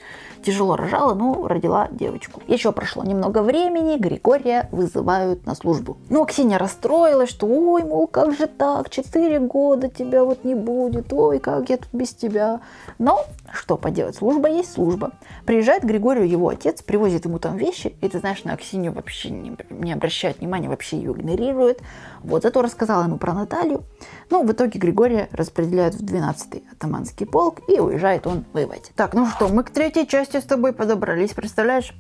Тяжело 0.44 0.76
рожала, 0.76 1.14
но 1.14 1.48
родила 1.48 1.88
девочку. 1.92 2.42
Еще 2.48 2.74
прошло 2.74 3.06
немного 3.06 3.42
времени, 3.42 3.98
Григория 3.98 4.68
вызывают 4.74 5.46
на 5.46 5.56
службу. 5.56 5.96
Ну, 6.10 6.24
Аксинья 6.24 6.58
расстроилась, 6.58 7.30
что 7.30 7.48
ой, 7.48 7.84
мол, 7.84 8.08
как 8.08 8.34
же 8.38 8.48
так, 8.48 8.90
четыре 8.90 9.40
года 9.40 9.88
тебя 9.88 10.26
вот 10.26 10.44
не 10.44 10.56
будет, 10.56 11.14
ой, 11.14 11.40
как 11.40 11.70
я 11.70 11.78
тут 11.78 11.88
без 11.94 12.14
тебя. 12.14 12.60
Но 13.00 13.22
что 13.54 13.78
поделать, 13.78 14.18
служба 14.18 14.50
есть 14.50 14.74
служба. 14.74 15.12
Приезжает 15.46 15.86
Григорию 15.86 16.28
его 16.28 16.50
отец, 16.50 16.82
привозит 17.14 17.26
ему 17.26 17.40
там 17.40 17.58
вещи, 17.58 17.96
и 18.02 18.10
ты 18.10 18.20
знаешь, 18.20 18.44
на 18.44 18.54
Аксинью 18.54 18.92
вообще 18.92 19.30
не, 19.30 19.56
не 19.70 19.94
обращает 19.94 20.40
внимания, 20.40 20.68
вообще 20.68 20.98
ее 20.98 21.12
игнорирует. 21.12 21.82
Вот, 22.24 22.44
зато 22.44 22.62
рассказала 22.62 23.04
ему 23.04 23.18
про 23.18 23.34
Наталью. 23.34 23.84
Ну, 24.30 24.44
в 24.44 24.52
итоге 24.52 24.80
Григория 24.80 25.30
распределяют 25.32 25.96
в 25.96 26.04
12-й 26.04 26.64
атаманский 26.72 27.26
полк, 27.26 27.60
и 27.68 27.80
уезжает 27.80 28.26
он 28.26 28.46
воевать. 28.54 28.92
Так, 28.96 29.14
ну 29.14 29.28
что, 29.28 29.48
мы 29.48 29.64
к 29.64 29.70
третьей 29.70 30.08
части 30.08 30.40
с 30.40 30.44
тобой 30.44 30.74
подобрались, 30.74 31.34
представляешь? 31.34 31.94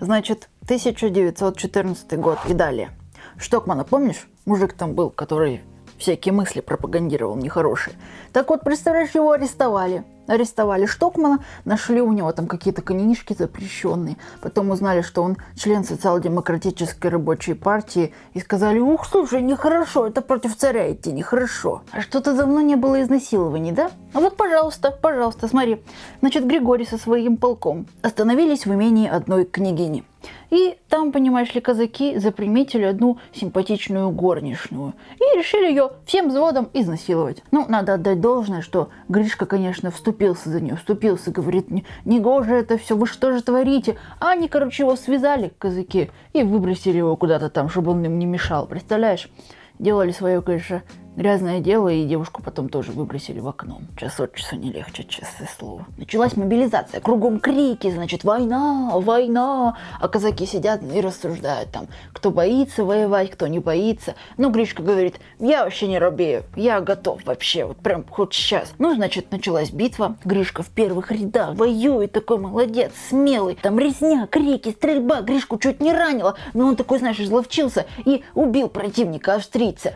Значит, 0.00 0.48
1914 0.64 2.18
год 2.18 2.38
и 2.48 2.54
далее. 2.54 2.90
Штокмана, 3.38 3.84
помнишь? 3.84 4.28
Мужик 4.44 4.74
там 4.74 4.94
был, 4.94 5.10
который 5.10 5.62
всякие 5.98 6.32
мысли 6.32 6.60
пропагандировал 6.60 7.36
нехорошие. 7.36 7.96
Так 8.32 8.50
вот, 8.50 8.62
представляешь, 8.62 9.14
его 9.14 9.32
арестовали. 9.32 10.04
Арестовали 10.30 10.86
Штокмана, 10.86 11.40
нашли 11.64 12.00
у 12.00 12.12
него 12.12 12.30
там 12.30 12.46
какие-то 12.46 12.82
книжки 12.82 13.34
запрещенные. 13.36 14.16
Потом 14.40 14.70
узнали, 14.70 15.02
что 15.02 15.24
он 15.24 15.36
член 15.56 15.82
социал-демократической 15.82 17.08
рабочей 17.08 17.54
партии. 17.54 18.14
И 18.34 18.38
сказали, 18.38 18.78
ух, 18.78 19.06
слушай, 19.06 19.42
нехорошо, 19.42 20.06
это 20.06 20.20
против 20.20 20.56
царя 20.56 20.92
идти, 20.92 21.10
нехорошо. 21.10 21.82
А 21.90 22.00
что-то 22.00 22.32
давно 22.32 22.60
не 22.60 22.76
было 22.76 23.02
изнасилований, 23.02 23.72
да? 23.72 23.90
А 24.14 24.20
вот, 24.20 24.36
пожалуйста, 24.36 24.92
пожалуйста, 24.92 25.48
смотри. 25.48 25.82
Значит, 26.20 26.46
Григорий 26.46 26.86
со 26.86 26.96
своим 26.96 27.36
полком 27.36 27.86
остановились 28.02 28.66
в 28.66 28.72
имении 28.72 29.08
одной 29.08 29.44
княгини. 29.44 30.04
И 30.50 30.76
там, 30.88 31.12
понимаешь 31.12 31.54
ли, 31.54 31.60
казаки 31.60 32.18
заприметили 32.18 32.82
одну 32.82 33.18
симпатичную 33.32 34.10
горничную 34.10 34.94
и 35.16 35.38
решили 35.38 35.70
ее 35.70 35.92
всем 36.06 36.28
взводом 36.28 36.68
изнасиловать. 36.72 37.42
Ну, 37.50 37.66
надо 37.68 37.94
отдать 37.94 38.20
должное, 38.20 38.60
что 38.60 38.90
Гришка, 39.08 39.46
конечно, 39.46 39.90
вступился 39.90 40.50
за 40.50 40.60
нее, 40.60 40.76
вступился, 40.76 41.30
говорит, 41.30 41.70
не, 41.70 41.84
не 42.04 42.20
гоже 42.20 42.54
это 42.56 42.78
все, 42.78 42.96
вы 42.96 43.06
что 43.06 43.32
же 43.32 43.42
творите? 43.42 43.96
А 44.18 44.30
они, 44.30 44.48
короче, 44.48 44.82
его 44.82 44.96
связали, 44.96 45.52
казаки, 45.58 46.10
и 46.32 46.42
выбросили 46.42 46.98
его 46.98 47.16
куда-то 47.16 47.48
там, 47.48 47.68
чтобы 47.68 47.92
он 47.92 48.04
им 48.04 48.18
не 48.18 48.26
мешал, 48.26 48.66
представляешь? 48.66 49.30
Делали 49.78 50.10
свое, 50.10 50.42
конечно, 50.42 50.82
грязное 51.16 51.60
дело, 51.60 51.88
и 51.88 52.06
девушку 52.06 52.42
потом 52.42 52.68
тоже 52.68 52.92
выбросили 52.92 53.40
в 53.40 53.48
окно. 53.48 53.80
Час 53.96 54.18
от 54.20 54.34
часу 54.34 54.56
не 54.56 54.72
легче, 54.72 55.04
честное 55.04 55.48
слово. 55.58 55.86
Началась 55.96 56.36
мобилизация, 56.36 57.00
кругом 57.00 57.40
крики, 57.40 57.90
значит, 57.90 58.24
война, 58.24 58.90
война. 58.94 59.76
А 60.00 60.08
казаки 60.08 60.46
сидят 60.46 60.82
и 60.82 61.00
рассуждают 61.00 61.70
там, 61.70 61.88
кто 62.12 62.30
боится 62.30 62.84
воевать, 62.84 63.30
кто 63.30 63.46
не 63.46 63.58
боится. 63.58 64.14
Ну, 64.36 64.50
Гришка 64.50 64.82
говорит, 64.82 65.20
я 65.38 65.64
вообще 65.64 65.88
не 65.88 65.98
робею, 65.98 66.44
я 66.56 66.80
готов 66.80 67.24
вообще, 67.24 67.64
вот 67.64 67.78
прям 67.78 68.04
хоть 68.08 68.34
сейчас. 68.34 68.72
Ну, 68.78 68.94
значит, 68.94 69.30
началась 69.30 69.70
битва. 69.70 70.16
Гришка 70.24 70.62
в 70.62 70.68
первых 70.68 71.10
рядах 71.12 71.54
воюет, 71.54 72.12
такой 72.12 72.38
молодец, 72.38 72.92
смелый. 73.08 73.56
Там 73.60 73.78
резня, 73.78 74.26
крики, 74.26 74.70
стрельба. 74.70 75.20
Гришку 75.20 75.58
чуть 75.58 75.80
не 75.80 75.92
ранило, 75.92 76.36
но 76.54 76.66
он 76.66 76.76
такой, 76.76 76.98
знаешь, 76.98 77.20
изловчился 77.20 77.86
и 78.04 78.22
убил 78.34 78.68
противника 78.68 79.34
австрийца. 79.34 79.94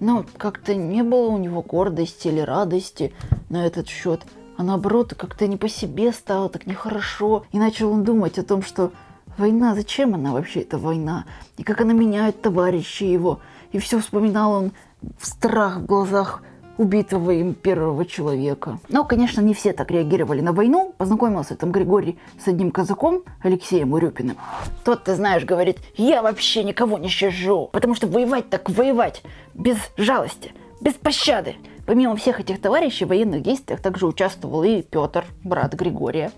Но 0.00 0.24
как-то 0.36 0.74
не 0.74 1.02
было 1.02 1.28
у 1.28 1.38
него 1.38 1.62
гордости 1.62 2.28
или 2.28 2.40
радости 2.40 3.12
на 3.48 3.66
этот 3.66 3.88
счет. 3.88 4.22
А 4.56 4.62
наоборот, 4.62 5.14
как-то 5.16 5.46
не 5.46 5.56
по 5.56 5.68
себе 5.68 6.12
стало, 6.12 6.48
так 6.48 6.66
нехорошо. 6.66 7.44
И 7.52 7.58
начал 7.58 7.92
он 7.92 8.04
думать 8.04 8.38
о 8.38 8.44
том, 8.44 8.62
что 8.62 8.92
война, 9.36 9.74
зачем 9.74 10.14
она 10.14 10.32
вообще, 10.32 10.60
эта 10.60 10.78
война? 10.78 11.24
И 11.56 11.62
как 11.62 11.80
она 11.80 11.92
меняет 11.92 12.42
товарищей 12.42 13.10
его. 13.10 13.40
И 13.72 13.78
все 13.78 14.00
вспоминал 14.00 14.52
он 14.52 14.72
в 15.18 15.26
страх 15.26 15.78
в 15.78 15.86
глазах 15.86 16.42
убитого 16.78 17.32
им 17.32 17.54
первого 17.54 18.06
человека. 18.06 18.78
Но, 18.88 19.04
конечно, 19.04 19.40
не 19.40 19.52
все 19.52 19.72
так 19.72 19.90
реагировали 19.90 20.40
на 20.40 20.52
войну. 20.52 20.94
Познакомился 20.96 21.56
там 21.56 21.72
Григорий 21.72 22.18
с 22.42 22.48
одним 22.48 22.70
казаком, 22.70 23.22
Алексеем 23.42 23.92
Урюпиным. 23.92 24.36
Тот, 24.84 25.04
ты 25.04 25.14
знаешь, 25.14 25.44
говорит, 25.44 25.78
я 25.96 26.22
вообще 26.22 26.64
никого 26.64 26.96
не 26.98 27.08
щажу, 27.08 27.68
потому 27.72 27.94
что 27.94 28.06
воевать 28.06 28.48
так 28.48 28.70
воевать, 28.70 29.22
без 29.54 29.76
жалости, 29.96 30.54
без 30.80 30.94
пощады. 30.94 31.56
Помимо 31.84 32.16
всех 32.16 32.40
этих 32.40 32.60
товарищей 32.60 33.04
в 33.04 33.08
военных 33.08 33.42
действиях 33.42 33.80
также 33.80 34.06
участвовал 34.06 34.62
и 34.62 34.82
Петр, 34.82 35.24
брат 35.42 35.74
Григория. 35.74 36.30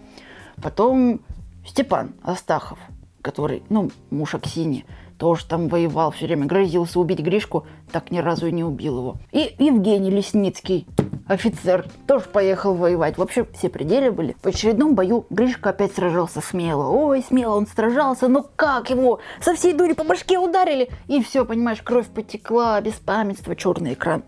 Потом 0.63 1.21
Степан 1.67 2.15
Астахов, 2.23 2.79
который, 3.21 3.63
ну, 3.69 3.91
муж 4.11 4.35
Аксини, 4.35 4.87
тоже 5.21 5.45
там 5.45 5.69
воевал, 5.69 6.13
все 6.13 6.27
время 6.27 6.47
грозился 6.47 6.99
убить 6.99 7.21
Гришку, 7.21 7.67
так 7.93 8.11
ни 8.11 8.19
разу 8.21 8.47
и 8.47 8.53
не 8.53 8.65
убил 8.65 8.99
его. 8.99 9.17
И 9.33 9.55
Евгений 9.59 10.11
Лесницкий, 10.11 10.87
офицер, 11.29 11.85
тоже 12.07 12.25
поехал 12.25 12.75
воевать. 12.75 13.19
Вообще 13.19 13.47
все 13.53 13.69
пределы 13.69 14.13
были. 14.13 14.35
В 14.43 14.47
очередном 14.47 14.95
бою 14.95 15.27
Гришка 15.29 15.71
опять 15.71 15.95
сражался 15.95 16.41
смело. 16.41 16.89
Ой, 16.89 17.23
смело 17.23 17.57
он 17.57 17.67
сражался, 17.67 18.29
но 18.29 18.47
как 18.57 18.89
его? 18.89 19.21
Со 19.43 19.55
всей 19.55 19.75
дури 19.75 19.93
по 19.93 20.05
башке 20.05 20.39
ударили. 20.39 20.89
И 21.07 21.23
все, 21.23 21.45
понимаешь, 21.45 21.83
кровь 21.83 22.07
потекла, 22.07 22.81
беспамятство, 22.81 23.55
черный 23.55 23.93
экран. 23.93 24.25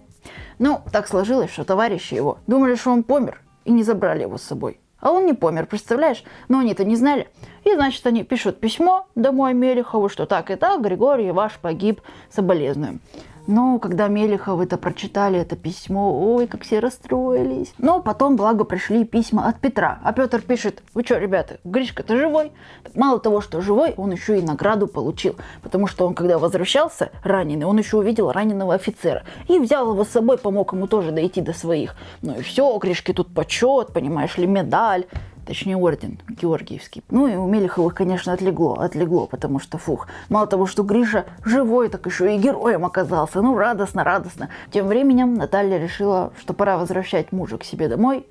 Ну, 0.58 0.82
так 0.92 1.08
сложилось, 1.08 1.50
что 1.50 1.64
товарищи 1.64 2.12
его 2.12 2.36
думали, 2.46 2.74
что 2.74 2.90
он 2.90 3.02
помер, 3.02 3.40
и 3.64 3.72
не 3.72 3.82
забрали 3.82 4.22
его 4.22 4.36
с 4.36 4.42
собой. 4.42 4.78
А 5.02 5.10
он 5.10 5.26
не 5.26 5.34
помер, 5.34 5.66
представляешь? 5.66 6.22
Но 6.48 6.60
они-то 6.60 6.84
не 6.84 6.94
знали. 6.94 7.28
И, 7.64 7.74
значит, 7.74 8.06
они 8.06 8.22
пишут 8.22 8.60
письмо 8.60 9.06
домой 9.16 9.52
Мелехову, 9.52 10.08
что 10.08 10.26
так 10.26 10.50
и 10.50 10.54
так, 10.54 10.80
Григорий 10.80 11.32
ваш 11.32 11.58
погиб, 11.58 12.00
соболезнуем. 12.30 13.00
Но 13.46 13.78
когда 13.78 14.08
Мелеховы 14.08 14.64
это 14.64 14.76
прочитали, 14.76 15.38
это 15.38 15.56
письмо, 15.56 16.34
ой, 16.34 16.46
как 16.46 16.62
все 16.62 16.78
расстроились. 16.78 17.72
Но 17.78 18.00
потом, 18.00 18.36
благо, 18.36 18.64
пришли 18.64 19.04
письма 19.04 19.48
от 19.48 19.58
Петра. 19.60 19.98
А 20.04 20.12
Петр 20.12 20.40
пишет, 20.40 20.82
вы 20.94 21.02
что, 21.02 21.18
ребята, 21.18 21.58
Гришка-то 21.64 22.16
живой? 22.16 22.52
Мало 22.94 23.18
того, 23.18 23.40
что 23.40 23.60
живой, 23.60 23.94
он 23.96 24.12
еще 24.12 24.38
и 24.38 24.42
награду 24.42 24.86
получил. 24.86 25.36
Потому 25.62 25.86
что 25.86 26.06
он, 26.06 26.14
когда 26.14 26.38
возвращался 26.38 27.10
раненый, 27.24 27.66
он 27.66 27.78
еще 27.78 27.96
увидел 27.98 28.30
раненого 28.30 28.74
офицера. 28.74 29.24
И 29.48 29.58
взял 29.58 29.90
его 29.90 30.04
с 30.04 30.08
собой, 30.08 30.38
помог 30.38 30.72
ему 30.72 30.86
тоже 30.86 31.10
дойти 31.10 31.40
до 31.40 31.52
своих. 31.52 31.96
Ну 32.22 32.38
и 32.38 32.42
все, 32.42 32.78
Гришке 32.78 33.12
тут 33.12 33.34
почет, 33.34 33.92
понимаешь 33.92 34.38
ли, 34.38 34.46
медаль 34.46 35.06
точнее 35.46 35.76
орден 35.76 36.18
Георгиевский. 36.28 37.02
Ну 37.10 37.26
и 37.26 37.36
у 37.36 37.46
Мелеховых, 37.46 37.94
конечно, 37.94 38.32
отлегло, 38.32 38.82
отлегло, 38.82 39.26
потому 39.26 39.58
что, 39.58 39.78
фух, 39.78 40.08
мало 40.28 40.46
того, 40.46 40.66
что 40.66 40.82
Гриша 40.82 41.26
живой, 41.44 41.88
так 41.88 42.06
еще 42.06 42.34
и 42.34 42.38
героем 42.38 42.84
оказался. 42.84 43.42
Ну, 43.42 43.56
радостно, 43.56 44.04
радостно. 44.04 44.48
Тем 44.70 44.86
временем 44.86 45.34
Наталья 45.34 45.78
решила, 45.78 46.32
что 46.40 46.52
пора 46.54 46.78
возвращать 46.78 47.32
мужа 47.32 47.58
к 47.58 47.64
себе 47.64 47.88
домой, 47.88 48.26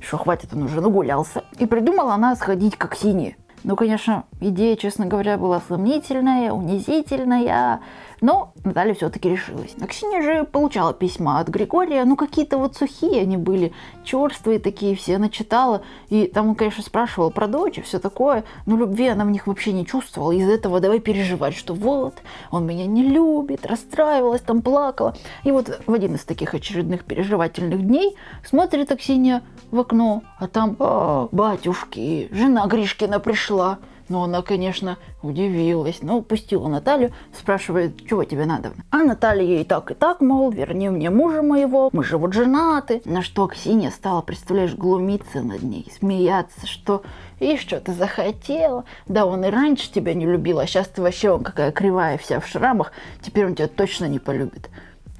что 0.00 0.18
хватит, 0.18 0.52
он 0.52 0.64
уже 0.64 0.80
нагулялся. 0.80 1.44
И 1.58 1.66
придумала 1.66 2.14
она 2.14 2.34
сходить 2.36 2.76
к 2.76 2.84
Аксине. 2.84 3.36
Ну, 3.64 3.76
конечно, 3.76 4.24
идея, 4.40 4.74
честно 4.74 5.06
говоря, 5.06 5.38
была 5.38 5.62
сомнительная, 5.68 6.50
унизительная, 6.50 7.80
но 8.22 8.54
Наталья 8.64 8.94
все-таки 8.94 9.28
решилась. 9.28 9.74
Аксинья 9.80 10.22
же 10.22 10.44
получала 10.44 10.94
письма 10.94 11.40
от 11.40 11.48
Григория, 11.48 12.04
ну 12.04 12.16
какие-то 12.16 12.56
вот 12.56 12.76
сухие 12.76 13.20
они 13.20 13.36
были, 13.36 13.72
черствые 14.04 14.60
такие 14.60 14.94
все, 14.94 15.16
она 15.16 15.28
читала. 15.28 15.82
И 16.08 16.26
там 16.28 16.48
он, 16.48 16.54
конечно, 16.54 16.82
спрашивал 16.82 17.30
про 17.30 17.48
дочь 17.48 17.78
и 17.78 17.82
все 17.82 17.98
такое, 17.98 18.44
но 18.64 18.76
любви 18.76 19.08
она 19.08 19.24
в 19.24 19.30
них 19.30 19.46
вообще 19.48 19.72
не 19.72 19.84
чувствовала. 19.84 20.32
Из-за 20.32 20.52
этого 20.52 20.80
давай 20.80 21.00
переживать, 21.00 21.56
что 21.56 21.74
вот, 21.74 22.14
он 22.52 22.64
меня 22.64 22.86
не 22.86 23.02
любит, 23.02 23.66
расстраивалась, 23.66 24.40
там 24.40 24.62
плакала. 24.62 25.16
И 25.42 25.50
вот 25.50 25.80
в 25.84 25.92
один 25.92 26.14
из 26.14 26.24
таких 26.24 26.54
очередных 26.54 27.04
переживательных 27.04 27.84
дней 27.84 28.16
смотрит 28.48 28.92
Аксинья 28.92 29.42
в 29.72 29.80
окно, 29.80 30.22
а 30.38 30.46
там, 30.46 30.76
а, 30.78 31.28
батюшки, 31.32 32.28
жена 32.30 32.66
Гришкина 32.66 33.18
пришла. 33.18 33.78
Но 34.12 34.24
она, 34.24 34.42
конечно, 34.42 34.98
удивилась, 35.22 36.02
но 36.02 36.18
упустила 36.18 36.68
Наталью, 36.68 37.12
спрашивает, 37.34 38.06
чего 38.06 38.24
тебе 38.24 38.44
надо. 38.44 38.74
А 38.90 38.98
Наталья 38.98 39.42
ей 39.42 39.64
так 39.64 39.90
и 39.90 39.94
так, 39.94 40.20
мол, 40.20 40.50
верни 40.50 40.90
мне 40.90 41.08
мужа 41.08 41.40
моего, 41.40 41.88
мы 41.94 42.04
же 42.04 42.18
вот 42.18 42.34
женаты. 42.34 43.00
На 43.06 43.22
что 43.22 43.46
Ксения 43.46 43.90
стала, 43.90 44.20
представляешь, 44.20 44.74
глумиться 44.74 45.40
над 45.40 45.62
ней, 45.62 45.90
смеяться, 45.98 46.66
что 46.66 47.04
и 47.40 47.56
что 47.56 47.80
ты 47.80 47.94
захотела? 47.94 48.84
Да 49.06 49.24
он 49.24 49.46
и 49.46 49.48
раньше 49.48 49.90
тебя 49.90 50.12
не 50.12 50.26
любил, 50.26 50.58
а 50.58 50.66
сейчас 50.66 50.88
ты 50.88 51.00
вообще 51.00 51.30
он 51.30 51.42
какая 51.42 51.72
кривая 51.72 52.18
вся 52.18 52.38
в 52.38 52.46
шрамах, 52.46 52.92
теперь 53.22 53.46
он 53.46 53.54
тебя 53.54 53.68
точно 53.68 54.04
не 54.04 54.18
полюбит. 54.18 54.68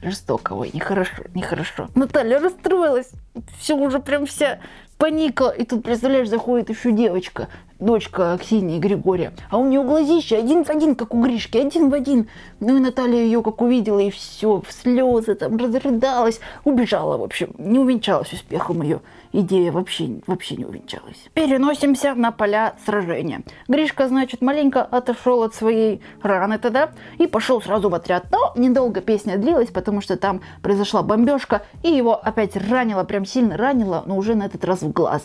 Жестоко, 0.03 0.53
ой, 0.53 0.71
нехорошо, 0.75 1.23
нехорошо. 1.33 1.89
Наталья 1.95 2.41
расстроилась, 2.41 3.11
все 3.59 3.75
уже 3.75 4.01
прям 4.01 4.27
вся 4.27 4.59
паника. 5.03 5.49
И 5.49 5.65
тут, 5.65 5.83
представляешь, 5.83 6.29
заходит 6.29 6.71
еще 6.71 6.93
девочка 6.93 7.49
дочка 7.81 8.39
Ксении 8.41 8.79
Григория. 8.79 9.33
А 9.51 9.59
у 9.59 9.67
нее 9.67 9.83
глазища 9.83 10.39
один 10.39 10.63
в 10.63 10.71
один, 10.71 10.95
как 10.95 11.13
у 11.13 11.21
Гришки, 11.21 11.59
один 11.59 11.91
в 11.91 11.95
один. 11.95 12.29
Ну 12.61 12.77
и 12.77 12.81
Наталья 12.81 13.19
ее 13.19 13.43
как 13.43 13.61
увидела, 13.61 13.99
и 13.99 14.11
все, 14.11 14.63
в 14.65 14.73
слезы 14.73 15.35
там 15.35 15.57
разрыдалась, 15.57 16.39
убежала, 16.63 17.19
в 17.19 17.25
общем, 17.25 17.53
не 17.59 17.81
увенчалась 17.81 18.33
успехом 18.33 18.83
ее 18.83 19.01
идея 19.33 19.73
вообще, 19.73 20.21
вообще 20.27 20.57
не 20.57 20.65
увенчалась. 20.65 21.29
Переносимся 21.35 22.15
на 22.15 22.33
поля 22.33 22.75
сражения. 22.85 23.43
Гришка, 23.69 24.09
значит, 24.09 24.43
маленько 24.43 24.83
отошел 24.83 25.43
от 25.43 25.55
своей 25.55 26.03
раны 26.23 26.59
тогда 26.59 26.91
и 27.19 27.27
пошел 27.27 27.61
сразу 27.61 27.89
в 27.89 27.95
отряд. 27.95 28.27
Но 28.31 28.53
недолго 28.57 29.01
песня 29.01 29.37
длилась, 29.37 29.71
потому 29.71 30.01
что 30.01 30.17
там 30.17 30.43
произошла 30.63 31.03
бомбежка, 31.03 31.63
и 31.83 31.91
его 31.91 32.15
опять 32.15 32.57
ранило, 32.57 33.05
прям 33.05 33.25
сильно 33.25 33.57
ранило, 33.57 34.03
но 34.07 34.17
уже 34.17 34.35
на 34.35 34.45
этот 34.45 34.65
раз 34.65 34.83
в 34.83 34.93
глаз. 34.93 35.25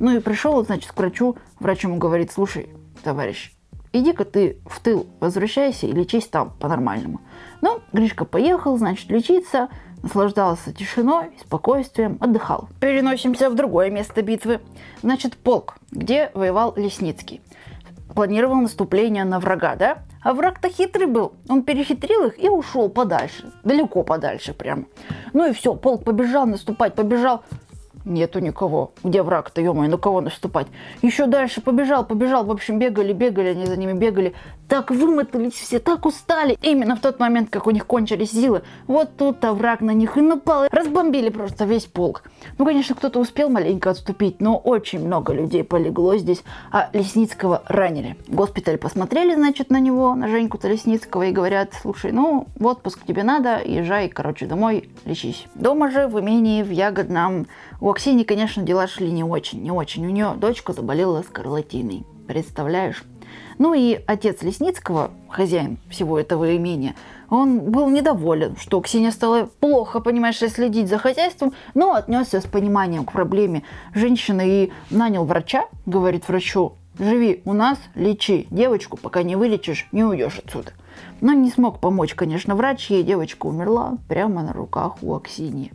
Ну 0.00 0.16
и 0.16 0.20
пришел, 0.20 0.64
значит, 0.64 0.92
к 0.92 0.98
врачу. 0.98 1.36
Врач 1.60 1.84
ему 1.84 1.96
говорит, 1.98 2.32
слушай, 2.32 2.68
товарищ, 3.02 3.52
иди-ка 3.92 4.24
ты 4.24 4.58
в 4.66 4.80
тыл 4.80 5.06
возвращайся 5.20 5.86
и 5.86 5.92
лечись 5.92 6.26
там 6.26 6.52
по-нормальному. 6.58 7.20
Ну, 7.60 7.80
Гришка 7.92 8.24
поехал, 8.24 8.76
значит, 8.76 9.08
лечиться, 9.10 9.68
наслаждался 10.04 10.72
тишиной, 10.72 11.30
спокойствием, 11.40 12.18
отдыхал. 12.20 12.68
Переносимся 12.78 13.50
в 13.50 13.54
другое 13.54 13.90
место 13.90 14.22
битвы. 14.22 14.60
Значит, 15.02 15.36
полк, 15.36 15.76
где 15.90 16.30
воевал 16.34 16.74
Лесницкий. 16.76 17.40
Планировал 18.14 18.56
наступление 18.56 19.24
на 19.24 19.40
врага, 19.40 19.74
да? 19.76 19.98
А 20.22 20.34
враг-то 20.34 20.68
хитрый 20.68 21.06
был. 21.06 21.32
Он 21.48 21.62
перехитрил 21.62 22.26
их 22.26 22.42
и 22.42 22.48
ушел 22.48 22.88
подальше. 22.88 23.50
Далеко 23.64 24.02
подальше 24.02 24.52
прям. 24.52 24.86
Ну 25.32 25.48
и 25.48 25.52
все, 25.52 25.74
полк 25.74 26.04
побежал 26.04 26.46
наступать, 26.46 26.94
побежал. 26.94 27.42
Нету 28.04 28.38
никого. 28.40 28.92
Где 29.02 29.22
враг-то, 29.22 29.62
ё 29.62 29.72
на 29.72 29.96
кого 29.96 30.20
наступать? 30.20 30.66
Еще 31.00 31.26
дальше 31.26 31.62
побежал, 31.62 32.04
побежал. 32.04 32.44
В 32.44 32.50
общем, 32.50 32.78
бегали, 32.78 33.14
бегали, 33.14 33.48
они 33.48 33.64
за 33.64 33.76
ними 33.78 33.94
бегали. 33.94 34.34
Так 34.68 34.90
вымотались 34.90 35.54
все, 35.54 35.78
так 35.78 36.06
устали. 36.06 36.58
Именно 36.62 36.96
в 36.96 37.00
тот 37.00 37.20
момент, 37.20 37.50
как 37.50 37.66
у 37.66 37.70
них 37.70 37.86
кончились 37.86 38.30
силы, 38.30 38.62
вот 38.86 39.16
тут-то 39.16 39.52
враг 39.52 39.80
на 39.80 39.90
них 39.90 40.16
и 40.16 40.20
напал. 40.20 40.66
Разбомбили 40.70 41.28
просто 41.28 41.64
весь 41.64 41.84
полк. 41.84 42.22
Ну, 42.58 42.64
конечно, 42.64 42.94
кто-то 42.94 43.20
успел 43.20 43.50
маленько 43.50 43.90
отступить, 43.90 44.40
но 44.40 44.56
очень 44.56 45.04
много 45.04 45.32
людей 45.32 45.64
полегло 45.64 46.16
здесь, 46.16 46.42
а 46.72 46.88
Лесницкого 46.92 47.62
ранили. 47.66 48.16
Госпиталь 48.26 48.78
посмотрели, 48.78 49.34
значит, 49.34 49.70
на 49.70 49.80
него, 49.80 50.14
на 50.14 50.28
Женьку-то 50.28 50.68
Лесницкого, 50.68 51.26
и 51.26 51.32
говорят, 51.32 51.72
слушай, 51.80 52.12
ну, 52.12 52.46
в 52.56 52.66
отпуск 52.66 53.00
тебе 53.06 53.22
надо, 53.22 53.60
езжай, 53.64 54.08
короче, 54.08 54.46
домой, 54.46 54.88
лечись. 55.04 55.46
Дома 55.54 55.90
же, 55.90 56.08
в 56.08 56.18
имении, 56.20 56.62
в 56.62 56.70
Ягодном, 56.70 57.46
у 57.80 57.90
Аксинии, 57.90 58.24
конечно, 58.24 58.62
дела 58.62 58.86
шли 58.86 59.10
не 59.10 59.24
очень, 59.24 59.62
не 59.62 59.70
очень. 59.70 60.06
У 60.06 60.10
нее 60.10 60.34
дочка 60.36 60.72
заболела 60.72 61.22
скарлатиной. 61.22 62.04
Представляешь? 62.26 63.04
Ну 63.58 63.74
и 63.74 64.00
отец 64.06 64.42
Лесницкого, 64.42 65.10
хозяин 65.28 65.78
всего 65.88 66.18
этого 66.18 66.56
имения, 66.56 66.94
он 67.30 67.60
был 67.60 67.88
недоволен, 67.88 68.56
что 68.56 68.80
Ксения 68.80 69.10
стала 69.10 69.48
плохо, 69.60 70.00
понимаешь, 70.00 70.38
следить 70.38 70.88
за 70.88 70.98
хозяйством, 70.98 71.52
но 71.74 71.94
отнесся 71.94 72.40
с 72.40 72.44
пониманием 72.44 73.04
к 73.04 73.12
проблеме 73.12 73.62
женщины 73.94 74.42
и 74.46 74.72
нанял 74.90 75.24
врача, 75.24 75.66
говорит 75.86 76.28
врачу, 76.28 76.74
живи 76.98 77.42
у 77.44 77.52
нас, 77.52 77.78
лечи 77.94 78.46
девочку, 78.50 78.96
пока 78.96 79.22
не 79.22 79.36
вылечишь, 79.36 79.88
не 79.92 80.04
уйдешь 80.04 80.40
отсюда. 80.44 80.72
Но 81.20 81.32
не 81.32 81.50
смог 81.50 81.80
помочь, 81.80 82.14
конечно, 82.14 82.54
врач, 82.54 82.90
и 82.90 83.02
девочка 83.02 83.46
умерла 83.46 83.98
прямо 84.08 84.42
на 84.42 84.52
руках 84.52 85.02
у 85.02 85.14
Аксинии. 85.14 85.72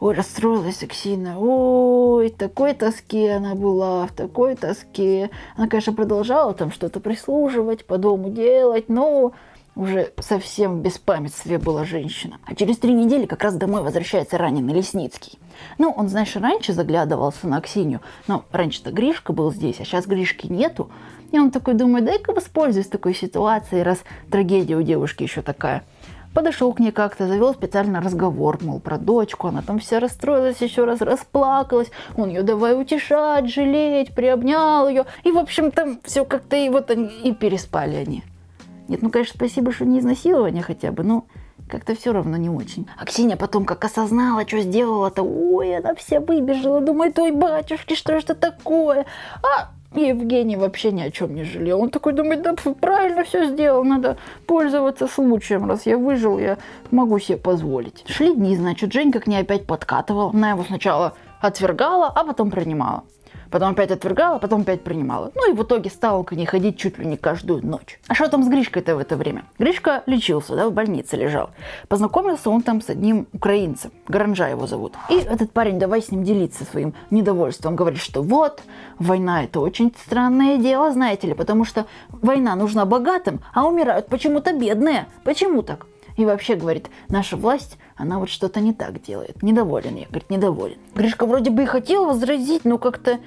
Ой, 0.00 0.14
расстроилась 0.14 0.82
Аксина. 0.82 1.38
Ой, 1.38 2.30
такой 2.30 2.74
тоске 2.74 3.32
она 3.32 3.54
была, 3.54 4.06
в 4.06 4.12
такой 4.12 4.56
тоске. 4.56 5.30
Она, 5.56 5.68
конечно, 5.68 5.92
продолжала 5.92 6.52
там 6.52 6.72
что-то 6.72 7.00
прислуживать, 7.00 7.86
по 7.86 7.96
дому 7.96 8.30
делать, 8.30 8.88
но 8.88 9.32
уже 9.76 10.12
совсем 10.18 10.78
в 10.78 10.82
беспамятстве 10.82 11.58
была 11.58 11.84
женщина. 11.84 12.38
А 12.44 12.54
через 12.54 12.78
три 12.78 12.92
недели 12.92 13.26
как 13.26 13.42
раз 13.42 13.54
домой 13.54 13.82
возвращается 13.82 14.36
раненый 14.36 14.74
Лесницкий. 14.74 15.38
Ну, 15.78 15.90
он, 15.90 16.08
знаешь, 16.08 16.34
раньше 16.36 16.72
заглядывался 16.72 17.46
на 17.46 17.58
Аксинью, 17.58 18.00
но 18.26 18.44
раньше-то 18.50 18.90
Гришка 18.90 19.32
был 19.32 19.52
здесь, 19.52 19.80
а 19.80 19.84
сейчас 19.84 20.06
Гришки 20.06 20.46
нету. 20.46 20.90
И 21.32 21.38
он 21.38 21.50
такой 21.50 21.74
думает, 21.74 22.04
дай-ка 22.04 22.32
воспользуюсь 22.32 22.86
такой 22.86 23.14
ситуацией, 23.14 23.82
раз 23.82 23.98
трагедия 24.30 24.76
у 24.76 24.82
девушки 24.82 25.22
еще 25.22 25.42
такая– 25.42 25.84
Подошел 26.34 26.72
к 26.72 26.80
ней 26.80 26.90
как-то, 26.90 27.28
завел 27.28 27.54
специально 27.54 28.00
разговор, 28.00 28.58
мол, 28.60 28.80
про 28.80 28.98
дочку. 28.98 29.46
Она 29.46 29.62
там 29.62 29.78
вся 29.78 30.00
расстроилась, 30.00 30.60
еще 30.60 30.84
раз 30.84 31.00
расплакалась. 31.00 31.90
Он 32.16 32.28
ее 32.28 32.42
давай 32.42 32.78
утешать, 32.78 33.48
жалеть, 33.48 34.14
приобнял 34.14 34.88
ее. 34.88 35.06
И, 35.22 35.30
в 35.30 35.38
общем, 35.38 35.70
там 35.70 36.00
все 36.02 36.24
как-то 36.24 36.56
и 36.56 36.68
вот 36.68 36.90
они 36.90 37.08
и 37.22 37.32
переспали 37.32 37.94
они. 37.94 38.24
Нет, 38.88 39.00
ну, 39.00 39.10
конечно, 39.10 39.34
спасибо, 39.36 39.72
что 39.72 39.84
не 39.84 40.00
изнасилование 40.00 40.62
хотя 40.62 40.90
бы, 40.90 41.04
но 41.04 41.24
как-то 41.70 41.94
все 41.94 42.12
равно 42.12 42.36
не 42.36 42.50
очень. 42.50 42.86
А 42.98 43.06
Ксения 43.06 43.36
потом 43.36 43.64
как 43.64 43.84
осознала, 43.84 44.46
что 44.46 44.60
сделала-то, 44.60 45.22
ой, 45.22 45.78
она 45.78 45.94
вся 45.94 46.20
выбежала, 46.20 46.80
думает, 46.80 47.18
ой, 47.18 47.30
батюшки, 47.30 47.94
что 47.94 48.14
же 48.18 48.24
это 48.24 48.34
такое? 48.34 49.06
А 49.42 49.70
Евгений 49.96 50.56
вообще 50.56 50.92
ни 50.92 51.02
о 51.02 51.10
чем 51.10 51.34
не 51.34 51.44
жалел. 51.44 51.80
Он 51.80 51.90
такой 51.90 52.12
думает, 52.12 52.42
да 52.42 52.54
правильно 52.80 53.24
все 53.24 53.46
сделал, 53.46 53.84
надо 53.84 54.16
пользоваться 54.46 55.06
случаем. 55.06 55.68
Раз 55.68 55.86
я 55.86 55.98
выжил, 55.98 56.38
я 56.38 56.58
могу 56.90 57.18
себе 57.18 57.38
позволить. 57.38 58.04
Шли 58.06 58.34
дни, 58.34 58.56
значит, 58.56 58.92
Женька 58.92 59.20
к 59.20 59.26
ней 59.26 59.40
опять 59.40 59.66
подкатывала. 59.66 60.30
Она 60.30 60.50
его 60.50 60.64
сначала 60.64 61.14
отвергала, 61.40 62.08
а 62.08 62.24
потом 62.24 62.50
принимала 62.50 63.04
потом 63.54 63.70
опять 63.70 63.92
отвергала, 63.92 64.40
потом 64.40 64.62
опять 64.62 64.82
принимала. 64.82 65.30
Ну 65.36 65.52
и 65.52 65.56
в 65.56 65.62
итоге 65.62 65.88
стала 65.88 66.24
к 66.24 66.32
ней 66.32 66.44
ходить 66.44 66.76
чуть 66.76 66.98
ли 66.98 67.06
не 67.06 67.16
каждую 67.16 67.64
ночь. 67.64 68.00
А 68.08 68.14
что 68.14 68.26
там 68.26 68.42
с 68.42 68.48
Гришкой-то 68.48 68.96
в 68.96 68.98
это 68.98 69.16
время? 69.16 69.44
Гришка 69.60 70.02
лечился, 70.06 70.56
да, 70.56 70.68
в 70.68 70.72
больнице 70.72 71.16
лежал. 71.16 71.50
Познакомился 71.86 72.50
он 72.50 72.62
там 72.62 72.82
с 72.82 72.90
одним 72.90 73.28
украинцем, 73.32 73.92
Гаранжа 74.08 74.48
его 74.48 74.66
зовут. 74.66 74.94
И 75.08 75.18
этот 75.18 75.52
парень 75.52 75.78
давай 75.78 76.02
с 76.02 76.10
ним 76.10 76.24
делиться 76.24 76.64
своим 76.64 76.94
недовольством. 77.12 77.76
Говорит, 77.76 78.00
что 78.00 78.22
вот, 78.22 78.60
война 78.98 79.44
это 79.44 79.60
очень 79.60 79.94
странное 80.04 80.58
дело, 80.58 80.90
знаете 80.90 81.28
ли, 81.28 81.34
потому 81.34 81.64
что 81.64 81.86
война 82.08 82.56
нужна 82.56 82.84
богатым, 82.84 83.38
а 83.52 83.68
умирают 83.68 84.08
почему-то 84.08 84.52
бедные. 84.52 85.06
Почему 85.22 85.62
так? 85.62 85.86
И 86.16 86.24
вообще, 86.24 86.54
говорит, 86.54 86.90
наша 87.08 87.36
власть, 87.36 87.78
она 87.96 88.18
вот 88.18 88.30
что-то 88.30 88.60
не 88.60 88.72
так 88.72 89.02
делает. 89.02 89.42
Недоволен 89.42 89.96
я, 89.96 90.06
говорит, 90.06 90.30
недоволен. 90.30 90.78
Гришка 90.94 91.26
вроде 91.26 91.50
бы 91.50 91.64
и 91.64 91.66
хотел 91.66 92.06
возразить, 92.06 92.64
но 92.64 92.78
как-то 92.78 93.18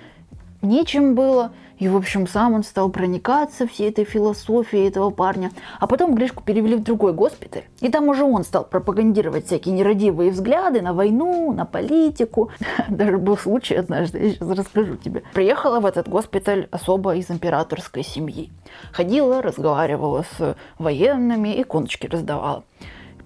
нечем 0.61 1.15
было. 1.15 1.51
И, 1.79 1.87
в 1.87 1.95
общем, 1.95 2.27
сам 2.27 2.53
он 2.53 2.63
стал 2.63 2.89
проникаться 2.89 3.67
всей 3.67 3.89
этой 3.89 4.03
философией 4.03 4.87
этого 4.87 5.11
парня. 5.11 5.51
А 5.79 5.85
потом 5.85 6.15
Гришку 6.15 6.43
перевели 6.43 6.75
в 6.75 6.83
другой 6.83 7.13
госпиталь. 7.13 7.65
И 7.81 7.89
там 7.89 8.07
уже 8.07 8.23
он 8.23 8.43
стал 8.43 8.63
пропагандировать 8.63 9.45
всякие 9.45 9.75
нерадивые 9.75 10.31
взгляды 10.31 10.81
на 10.81 10.93
войну, 10.93 11.51
на 11.51 11.65
политику. 11.65 12.49
Даже 12.89 13.17
был 13.19 13.37
случай 13.37 13.75
однажды, 13.75 14.19
я 14.19 14.31
сейчас 14.31 14.49
расскажу 14.49 14.95
тебе. 14.95 15.21
Приехала 15.33 15.79
в 15.79 15.85
этот 15.85 16.09
госпиталь 16.09 16.67
особо 16.71 17.15
из 17.15 17.29
императорской 17.29 18.03
семьи. 18.03 18.49
Ходила, 18.91 19.41
разговаривала 19.41 20.25
с 20.37 20.55
военными, 20.79 21.61
иконочки 21.61 22.07
раздавала 22.07 22.63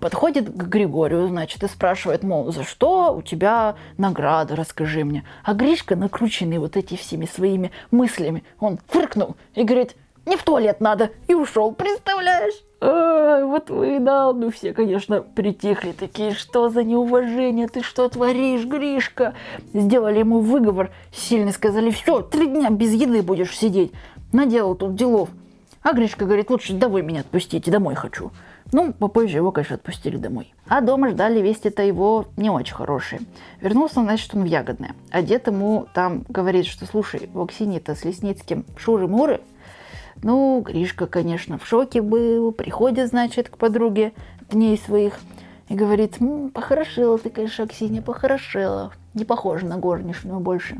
подходит 0.02 0.50
к 0.50 0.64
Григорию, 0.68 1.28
значит, 1.28 1.64
и 1.64 1.68
спрашивает, 1.68 2.24
мол, 2.24 2.52
за 2.52 2.64
что 2.64 3.16
у 3.16 3.22
тебя 3.22 3.76
награда, 3.98 4.58
расскажи 4.58 5.06
мне. 5.06 5.24
А 5.44 5.54
Гришка, 5.54 5.96
накрученный 5.96 6.58
вот 6.58 6.76
эти 6.76 6.98
всеми 6.98 7.26
своими 7.26 7.72
мыслями, 7.92 8.44
он 8.60 8.80
фыркнул 8.88 9.38
и 9.56 9.64
говорит, 9.64 9.96
не 10.26 10.36
в 10.36 10.44
туалет 10.44 10.82
надо, 10.82 11.12
и 11.28 11.34
ушел, 11.34 11.72
представляешь? 11.72 12.54
А, 12.82 13.46
вот 13.46 13.70
вы, 13.70 14.00
да, 14.00 14.34
ну 14.34 14.52
все, 14.52 14.74
конечно, 14.74 15.22
притихли 15.22 15.92
такие, 15.92 16.34
что 16.34 16.70
за 16.70 16.84
неуважение, 16.84 17.68
ты 17.68 17.84
что 17.84 18.10
творишь, 18.10 18.66
Гришка? 18.66 19.36
Сделали 19.74 20.20
ему 20.20 20.40
выговор, 20.40 20.92
сильно 21.14 21.52
сказали, 21.52 21.92
все, 21.92 22.22
три 22.22 22.48
дня 22.48 22.70
без 22.72 22.92
еды 22.94 23.22
будешь 23.22 23.56
сидеть. 23.56 23.94
Наделал 24.34 24.76
тут 24.76 24.96
делов. 24.96 25.30
А 25.84 25.94
Гришка 25.94 26.26
говорит, 26.26 26.50
лучше 26.50 26.74
вы 26.74 27.02
меня 27.02 27.22
отпустите, 27.22 27.72
домой 27.72 27.96
хочу. 27.96 28.32
Ну, 28.74 28.94
попозже 28.94 29.38
его, 29.38 29.52
конечно, 29.52 29.76
отпустили 29.76 30.16
домой. 30.16 30.54
А 30.68 30.80
дома 30.82 31.10
ждали 31.10 31.42
вести-то 31.42 31.84
его 31.84 32.28
не 32.38 32.50
очень 32.50 32.74
хорошие. 32.74 33.22
Вернулся, 33.60 34.02
значит, 34.02 34.34
он 34.34 34.44
в 34.44 34.46
Ягодное. 34.46 34.96
А 35.12 35.22
дед 35.22 35.48
ему 35.48 35.88
там 35.94 36.24
говорит, 36.30 36.66
что, 36.66 36.86
слушай, 36.86 37.30
у 37.34 37.44
Аксинии-то 37.44 37.96
с 37.96 38.06
Лесницким 38.06 38.66
шуры-муры. 38.78 39.42
Ну, 40.24 40.62
Гришка, 40.62 41.08
конечно, 41.08 41.58
в 41.58 41.66
шоке 41.66 42.02
был. 42.02 42.52
Приходит, 42.54 43.10
значит, 43.10 43.50
к 43.50 43.58
подруге 43.58 44.14
дней 44.50 44.78
своих 44.78 45.20
и 45.68 45.76
говорит, 45.76 46.22
М, 46.22 46.50
похорошела 46.50 47.18
ты, 47.18 47.30
конечно, 47.30 47.66
Аксинья, 47.66 48.02
похорошела. 48.02 48.94
Не 49.14 49.26
похожа 49.26 49.66
на 49.66 49.78
горничную 49.78 50.40
больше. 50.40 50.78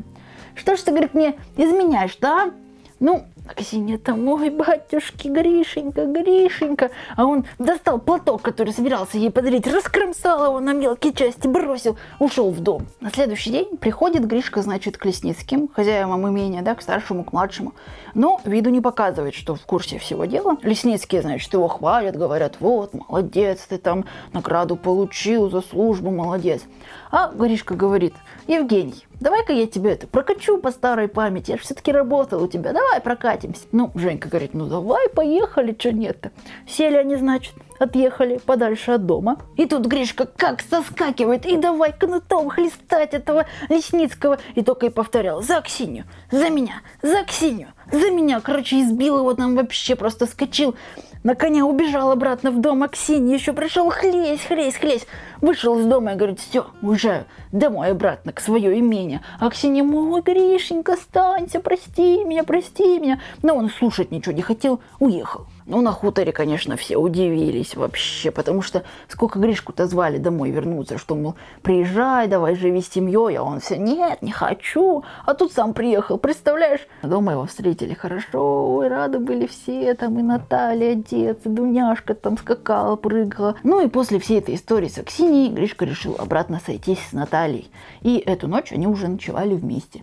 Что 0.54 0.76
ж 0.76 0.80
ты, 0.80 0.90
говорит, 0.92 1.14
мне 1.14 1.34
изменяешь, 1.56 2.16
да? 2.20 2.52
Ну, 3.00 3.24
Аксинья 3.46 3.98
там, 3.98 4.28
ой, 4.28 4.50
батюшки, 4.50 5.26
Гришенька, 5.26 6.06
Гришенька. 6.06 6.90
А 7.16 7.26
он 7.26 7.44
достал 7.58 7.98
платок, 7.98 8.40
который 8.42 8.72
собирался 8.72 9.18
ей 9.18 9.30
подарить, 9.30 9.66
раскромсал 9.66 10.44
его 10.46 10.60
на 10.60 10.72
мелкие 10.72 11.12
части, 11.12 11.48
бросил, 11.48 11.96
ушел 12.20 12.50
в 12.50 12.60
дом. 12.60 12.86
На 13.00 13.10
следующий 13.10 13.50
день 13.50 13.76
приходит 13.76 14.26
Гришка, 14.26 14.62
значит, 14.62 14.96
к 14.96 15.04
Лесницким, 15.04 15.68
хозяевам 15.68 16.28
имения, 16.28 16.62
да, 16.62 16.76
к 16.76 16.82
старшему, 16.82 17.24
к 17.24 17.32
младшему. 17.32 17.74
Но 18.14 18.40
виду 18.44 18.70
не 18.70 18.80
показывает, 18.80 19.34
что 19.34 19.56
в 19.56 19.62
курсе 19.62 19.98
всего 19.98 20.24
дела. 20.24 20.56
Лесницкие, 20.62 21.22
значит, 21.22 21.52
его 21.52 21.66
хвалят, 21.66 22.16
говорят, 22.16 22.56
вот, 22.60 22.94
молодец, 22.94 23.66
ты 23.68 23.78
там 23.78 24.04
награду 24.32 24.76
получил 24.76 25.50
за 25.50 25.62
службу, 25.62 26.10
молодец. 26.10 26.62
А 27.10 27.30
Гришка 27.32 27.74
говорит, 27.74 28.14
Евгений, 28.46 29.06
давай-ка 29.20 29.52
я 29.52 29.66
тебе 29.66 29.92
это 29.92 30.06
прокачу 30.06 30.58
по 30.58 30.70
старой 30.70 31.08
памяти, 31.08 31.50
я 31.50 31.56
же 31.56 31.62
все-таки 31.62 31.92
работал 31.92 32.42
у 32.42 32.48
тебя, 32.48 32.72
давай 32.72 33.00
прокатимся. 33.32 33.66
Ну, 33.72 33.90
Женька 33.94 34.28
говорит, 34.28 34.54
ну 34.54 34.66
давай, 34.66 35.08
поехали, 35.08 35.74
что 35.78 35.92
нет-то. 35.92 36.30
Сели 36.66 36.96
они, 36.96 37.16
значит, 37.16 37.54
отъехали 37.78 38.38
подальше 38.38 38.92
от 38.92 39.06
дома. 39.06 39.38
И 39.56 39.66
тут 39.66 39.86
Гришка 39.86 40.26
как 40.26 40.60
соскакивает, 40.60 41.46
и 41.46 41.56
давай 41.56 41.92
кнутом 41.92 42.48
хлестать 42.50 43.14
этого 43.14 43.46
Лесницкого. 43.68 44.38
И 44.54 44.62
только 44.62 44.86
и 44.86 44.90
повторял, 44.90 45.42
за 45.42 45.60
Ксению, 45.60 46.04
за 46.30 46.50
меня, 46.50 46.82
за 47.02 47.24
Ксению, 47.24 47.68
за 47.90 48.10
меня. 48.10 48.40
Короче, 48.40 48.80
избил 48.80 49.18
его 49.18 49.34
там 49.34 49.54
вообще, 49.54 49.96
просто 49.96 50.26
скочил 50.26 50.74
на 51.22 51.34
коня 51.34 51.64
убежал 51.64 52.10
обратно 52.10 52.50
в 52.50 52.60
дом, 52.60 52.82
а 52.82 52.88
Ксения 52.88 53.34
еще 53.34 53.52
пришел 53.52 53.90
хлесь, 53.90 54.42
хлесь, 54.42 54.76
хлесь. 54.76 55.06
Вышел 55.40 55.78
из 55.78 55.86
дома 55.86 56.12
и 56.12 56.16
говорит, 56.16 56.40
все, 56.40 56.66
уезжаю 56.82 57.26
домой 57.52 57.90
обратно 57.90 58.32
к 58.32 58.40
свое 58.40 58.78
имение. 58.78 59.22
А 59.38 59.48
Ксения, 59.50 59.84
мой 59.84 60.22
Гришенька, 60.22 60.94
останься, 60.94 61.60
прости 61.60 62.24
меня, 62.24 62.44
прости 62.44 62.98
меня. 62.98 63.20
Но 63.42 63.54
он 63.54 63.70
слушать 63.70 64.10
ничего 64.10 64.34
не 64.34 64.42
хотел, 64.42 64.80
уехал. 64.98 65.46
Ну, 65.66 65.80
на 65.80 65.92
хуторе, 65.92 66.32
конечно, 66.32 66.76
все 66.76 66.96
удивились 66.96 67.76
вообще, 67.76 68.30
потому 68.30 68.62
что 68.62 68.82
сколько 69.08 69.38
Гришку-то 69.38 69.86
звали 69.86 70.18
домой 70.18 70.50
вернуться, 70.50 70.98
что, 70.98 71.14
мол, 71.14 71.36
приезжай, 71.62 72.26
давай 72.26 72.56
живи 72.56 72.82
с 72.82 72.90
семьей, 72.90 73.36
а 73.36 73.42
он 73.42 73.60
все, 73.60 73.76
нет, 73.76 74.22
не 74.22 74.32
хочу, 74.32 75.04
а 75.24 75.34
тут 75.34 75.52
сам 75.52 75.72
приехал, 75.72 76.18
представляешь? 76.18 76.86
Дома 77.02 77.32
его 77.32 77.46
встретили 77.46 77.94
хорошо, 77.94 78.74
ой, 78.74 78.88
рады 78.88 79.18
были 79.18 79.46
все, 79.46 79.94
там 79.94 80.18
и 80.18 80.22
Наталья, 80.22 80.98
отец, 80.98 81.38
и 81.44 81.48
Дуняшка 81.48 82.14
там 82.14 82.36
скакала, 82.38 82.96
прыгала. 82.96 83.56
Ну 83.62 83.80
и 83.80 83.88
после 83.88 84.18
всей 84.18 84.38
этой 84.38 84.56
истории 84.56 84.88
с 84.88 84.98
Аксиньей 84.98 85.52
Гришка 85.52 85.84
решил 85.84 86.16
обратно 86.18 86.60
сойтись 86.64 87.00
с 87.10 87.12
Натальей. 87.12 87.70
И 88.02 88.16
эту 88.18 88.48
ночь 88.48 88.72
они 88.72 88.86
уже 88.86 89.08
ночевали 89.08 89.54
вместе. 89.54 90.02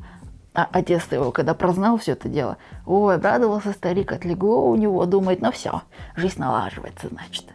А 0.53 0.67
отец 0.71 1.03
его, 1.11 1.31
когда 1.31 1.53
прознал 1.53 1.97
все 1.97 2.13
это 2.13 2.27
дело, 2.27 2.57
ой, 2.85 3.15
обрадовался 3.15 3.71
старик, 3.71 4.11
отлегло 4.11 4.61
у 4.61 4.75
него, 4.75 5.05
думает, 5.05 5.41
ну 5.41 5.51
все, 5.51 5.83
жизнь 6.15 6.39
налаживается, 6.39 7.07
значит. 7.09 7.45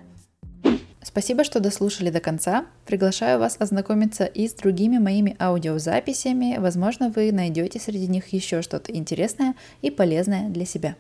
Спасибо, 1.03 1.45
что 1.45 1.61
дослушали 1.61 2.11
до 2.11 2.21
конца. 2.21 2.65
Приглашаю 2.87 3.39
вас 3.39 3.57
ознакомиться 3.61 4.25
и 4.25 4.49
с 4.49 4.55
другими 4.55 4.99
моими 4.99 5.37
аудиозаписями. 5.39 6.57
Возможно, 6.59 7.13
вы 7.15 7.31
найдете 7.31 7.79
среди 7.79 8.09
них 8.09 8.33
еще 8.33 8.63
что-то 8.63 8.91
интересное 8.91 9.55
и 9.83 9.91
полезное 9.91 10.49
для 10.49 10.65
себя. 10.65 10.97